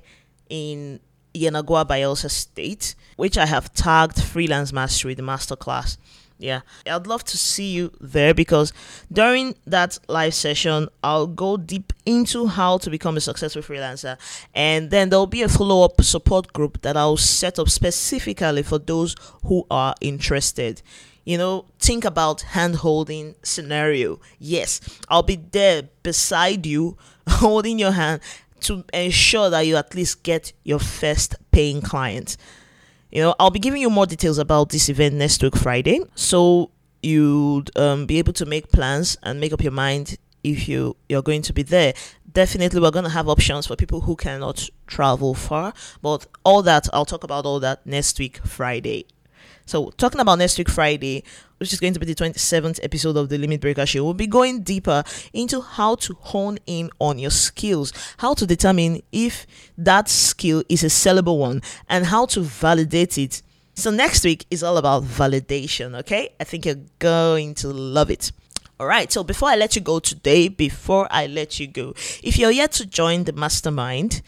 in 0.49 0.99
Yenagoa 1.33 1.85
Bayelsa 1.85 2.29
State, 2.29 2.95
which 3.17 3.37
I 3.37 3.45
have 3.45 3.73
tagged 3.73 4.21
Freelance 4.21 4.71
Mastery, 4.71 5.13
the 5.13 5.23
masterclass 5.23 5.97
yeah. 6.37 6.61
I'd 6.85 7.07
love 7.07 7.23
to 7.25 7.37
see 7.37 7.71
you 7.71 7.91
there 8.01 8.33
because 8.33 8.73
during 9.11 9.55
that 9.65 9.97
live 10.09 10.33
session 10.33 10.89
i'll 11.03 11.27
go 11.27 11.55
deep 11.57 11.93
into 12.05 12.47
how 12.47 12.77
to 12.79 12.89
become 12.89 13.17
a 13.17 13.21
successful 13.21 13.61
freelancer. 13.61 14.17
And 14.53 14.91
then 14.91 15.09
there'll 15.09 15.27
be 15.27 15.43
a 15.43 15.49
follow-up 15.49 16.01
support 16.01 16.51
group 16.53 16.81
that 16.81 16.97
i'll 16.97 17.17
set 17.17 17.57
up 17.59 17.69
specifically 17.69 18.63
for 18.63 18.79
those 18.79 19.15
who 19.45 19.65
are 19.71 19.95
interested. 20.01 20.81
You 21.23 21.37
know 21.37 21.65
think 21.79 22.05
about 22.05 22.41
hand 22.41 22.77
holding 22.77 23.35
scenario. 23.43 24.19
Yes 24.39 24.81
i'll 25.09 25.23
be 25.23 25.37
there 25.37 25.83
beside 26.03 26.65
you 26.65 26.97
holding 27.27 27.79
your 27.79 27.91
hand 27.91 28.21
to 28.61 28.83
ensure 28.93 29.49
that 29.49 29.61
you 29.61 29.75
at 29.75 29.95
least 29.95 30.23
get 30.23 30.51
your 30.63 30.79
first 30.79 31.35
paying 31.51 31.81
client 31.81 32.35
you 33.15 33.21
know, 33.21 33.33
I'll 33.39 33.49
be 33.49 33.59
giving 33.59 33.81
you 33.81 33.89
more 33.89 34.05
details 34.05 34.37
about 34.39 34.71
this 34.71 34.89
event 34.89 35.15
next 35.15 35.41
week, 35.41 35.55
Friday. 35.55 36.01
So 36.15 36.71
you'd 37.01 37.75
um, 37.77 38.05
be 38.05 38.19
able 38.19 38.33
to 38.33 38.45
make 38.45 38.73
plans 38.73 39.17
and 39.23 39.39
make 39.39 39.53
up 39.53 39.63
your 39.63 39.71
mind 39.71 40.17
if 40.43 40.67
you 40.67 40.97
you're 41.07 41.21
going 41.21 41.41
to 41.43 41.53
be 41.53 41.63
there. 41.63 41.93
Definitely, 42.29 42.81
we're 42.81 42.91
going 42.91 43.05
to 43.05 43.11
have 43.11 43.29
options 43.29 43.67
for 43.67 43.77
people 43.77 44.01
who 44.01 44.17
cannot 44.17 44.69
travel 44.85 45.33
far. 45.33 45.73
But 46.01 46.27
all 46.43 46.61
that, 46.63 46.89
I'll 46.91 47.05
talk 47.05 47.23
about 47.23 47.45
all 47.45 47.61
that 47.61 47.85
next 47.87 48.19
week, 48.19 48.45
Friday. 48.45 49.05
So, 49.67 49.89
talking 49.97 50.21
about 50.21 50.37
next 50.37 50.59
week, 50.59 50.69
Friday, 50.69 51.23
which 51.57 51.73
is 51.73 51.79
going 51.79 51.93
to 51.95 51.99
be 51.99 52.05
the 52.05 52.13
27th 52.13 52.79
episode 52.83 53.17
of 53.17 53.29
the 53.29 53.39
Limit 53.39 53.61
Breaker 53.61 53.85
Show, 53.87 54.03
we'll 54.03 54.13
be 54.13 54.27
going 54.27 54.61
deeper 54.61 55.03
into 55.33 55.59
how 55.59 55.95
to 55.95 56.13
hone 56.21 56.59
in 56.67 56.91
on 56.99 57.17
your 57.17 57.31
skills, 57.31 57.91
how 58.17 58.35
to 58.35 58.45
determine 58.45 59.01
if 59.11 59.47
that 59.75 60.07
skill 60.07 60.63
is 60.69 60.83
a 60.83 60.87
sellable 60.87 61.39
one, 61.39 61.63
and 61.89 62.05
how 62.05 62.27
to 62.27 62.41
validate 62.41 63.17
it. 63.17 63.41
So, 63.73 63.89
next 63.89 64.23
week 64.23 64.45
is 64.51 64.61
all 64.61 64.77
about 64.77 65.03
validation, 65.03 65.97
okay? 65.99 66.29
I 66.39 66.43
think 66.43 66.65
you're 66.67 66.85
going 66.99 67.55
to 67.55 67.69
love 67.69 68.11
it. 68.11 68.31
All 68.79 68.85
right, 68.85 69.11
so 69.11 69.23
before 69.23 69.49
I 69.49 69.55
let 69.55 69.75
you 69.75 69.81
go 69.81 69.99
today, 69.99 70.47
before 70.47 71.07
I 71.09 71.25
let 71.25 71.59
you 71.59 71.65
go, 71.65 71.95
if 72.21 72.37
you're 72.37 72.51
yet 72.51 72.73
to 72.73 72.85
join 72.85 73.23
the 73.23 73.33
mastermind, 73.33 74.21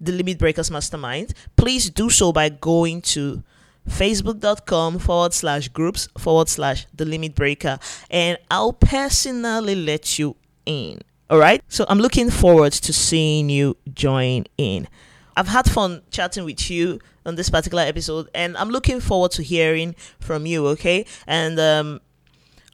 the 0.00 0.12
Limit 0.12 0.38
Breakers 0.38 0.70
Mastermind, 0.70 1.34
please 1.56 1.90
do 1.90 2.08
so 2.08 2.32
by 2.32 2.48
going 2.48 3.02
to 3.02 3.42
facebook.com 3.90 4.98
forward 4.98 5.34
slash 5.34 5.68
groups 5.68 6.08
forward 6.16 6.48
slash 6.48 6.86
the 6.94 7.04
limit 7.04 7.34
breaker 7.34 7.78
and 8.10 8.38
I'll 8.50 8.72
personally 8.72 9.74
let 9.74 10.18
you 10.18 10.36
in. 10.64 11.00
All 11.28 11.38
right. 11.38 11.62
So 11.68 11.84
I'm 11.88 11.98
looking 11.98 12.30
forward 12.30 12.72
to 12.72 12.92
seeing 12.92 13.50
you 13.50 13.76
join 13.92 14.44
in. 14.56 14.88
I've 15.36 15.48
had 15.48 15.70
fun 15.70 16.02
chatting 16.10 16.44
with 16.44 16.70
you 16.70 16.98
on 17.24 17.36
this 17.36 17.50
particular 17.50 17.82
episode 17.82 18.28
and 18.34 18.56
I'm 18.56 18.70
looking 18.70 19.00
forward 19.00 19.32
to 19.32 19.42
hearing 19.42 19.94
from 20.18 20.46
you. 20.46 20.66
Okay. 20.68 21.06
And 21.26 21.58
um, 21.60 22.00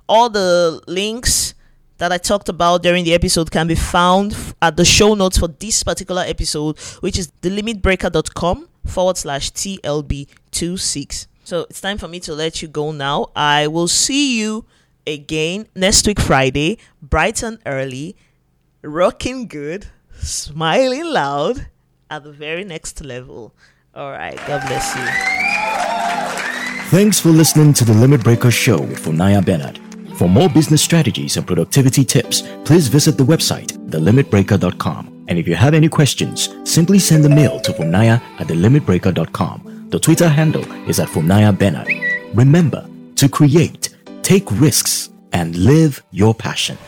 all 0.09 0.31
the 0.31 0.81
links 0.87 1.55
that 1.99 2.13
I 2.13 2.19
talked 2.19 2.49
about 2.49 2.83
during 2.83 3.05
the 3.05 3.15
episode 3.15 3.51
can 3.51 3.67
be 3.67 3.75
found 3.75 4.37
at 4.61 4.77
the 4.77 4.85
show 4.85 5.15
notes 5.15 5.39
for 5.39 5.49
this 5.49 5.83
particular 5.83 6.23
episode, 6.27 6.79
which 7.01 7.19
is 7.19 7.33
thelimitbreaker.com 7.43 8.69
forward 8.87 9.17
slash 9.17 9.53
TLB26. 9.53 11.27
So 11.45 11.67
it's 11.71 11.81
time 11.81 11.99
for 11.99 12.09
me 12.09 12.21
to 12.21 12.35
let 12.35 12.63
you 12.63 12.69
go 12.69 12.93
now. 12.93 13.29
I 13.37 13.67
will 13.69 13.89
see 13.89 14.39
you 14.39 14.65
again 15.07 15.69
next 15.75 16.07
week, 16.07 16.19
Friday, 16.21 16.79
bright 17.01 17.43
and 17.43 17.59
early, 17.67 18.17
rocking 18.83 19.47
good, 19.47 19.87
smiling 20.15 21.05
loud 21.05 21.69
at 22.11 22.25
the 22.25 22.33
very 22.33 22.65
next 22.65 23.05
level. 23.05 23.55
All 23.95 24.11
right, 24.11 24.37
God 24.47 24.67
bless 24.67 24.95
you. 24.97 25.07
Thanks 26.91 27.19
for 27.19 27.31
listening 27.31 27.73
to 27.75 27.85
the 27.85 27.95
Limit 27.95 28.23
Breaker 28.23 28.51
Show 28.51 28.81
with 28.81 29.05
Funaya 29.05 29.45
Bernard. 29.45 29.81
For 30.17 30.29
more 30.29 30.49
business 30.49 30.83
strategies 30.83 31.37
and 31.37 31.47
productivity 31.47 32.05
tips, 32.05 32.43
please 32.65 32.89
visit 32.89 33.19
the 33.19 33.25
website, 33.25 33.73
thelimitbreaker.com. 33.91 35.16
And 35.29 35.39
if 35.39 35.49
you 35.49 35.55
have 35.55 35.75
any 35.75 35.89
questions, 35.89 36.49
simply 36.65 36.99
send 36.99 37.25
a 37.25 37.29
mail 37.29 37.61
to 37.61 37.73
Funaya 37.73 38.21
at 38.39 38.47
thelimitbreaker.com. 38.47 39.89
The 39.91 39.99
Twitter 39.99 40.29
handle 40.29 40.65
is 40.89 41.01
at 41.01 41.09
Funaya 41.09 41.57
Bernard. 41.57 41.91
Remember 42.35 42.89
to 43.17 43.29
create, 43.29 43.97
take 44.23 44.51
risks, 44.53 45.11
and 45.33 45.57
live 45.57 46.03
your 46.11 46.35
passion. 46.35 46.79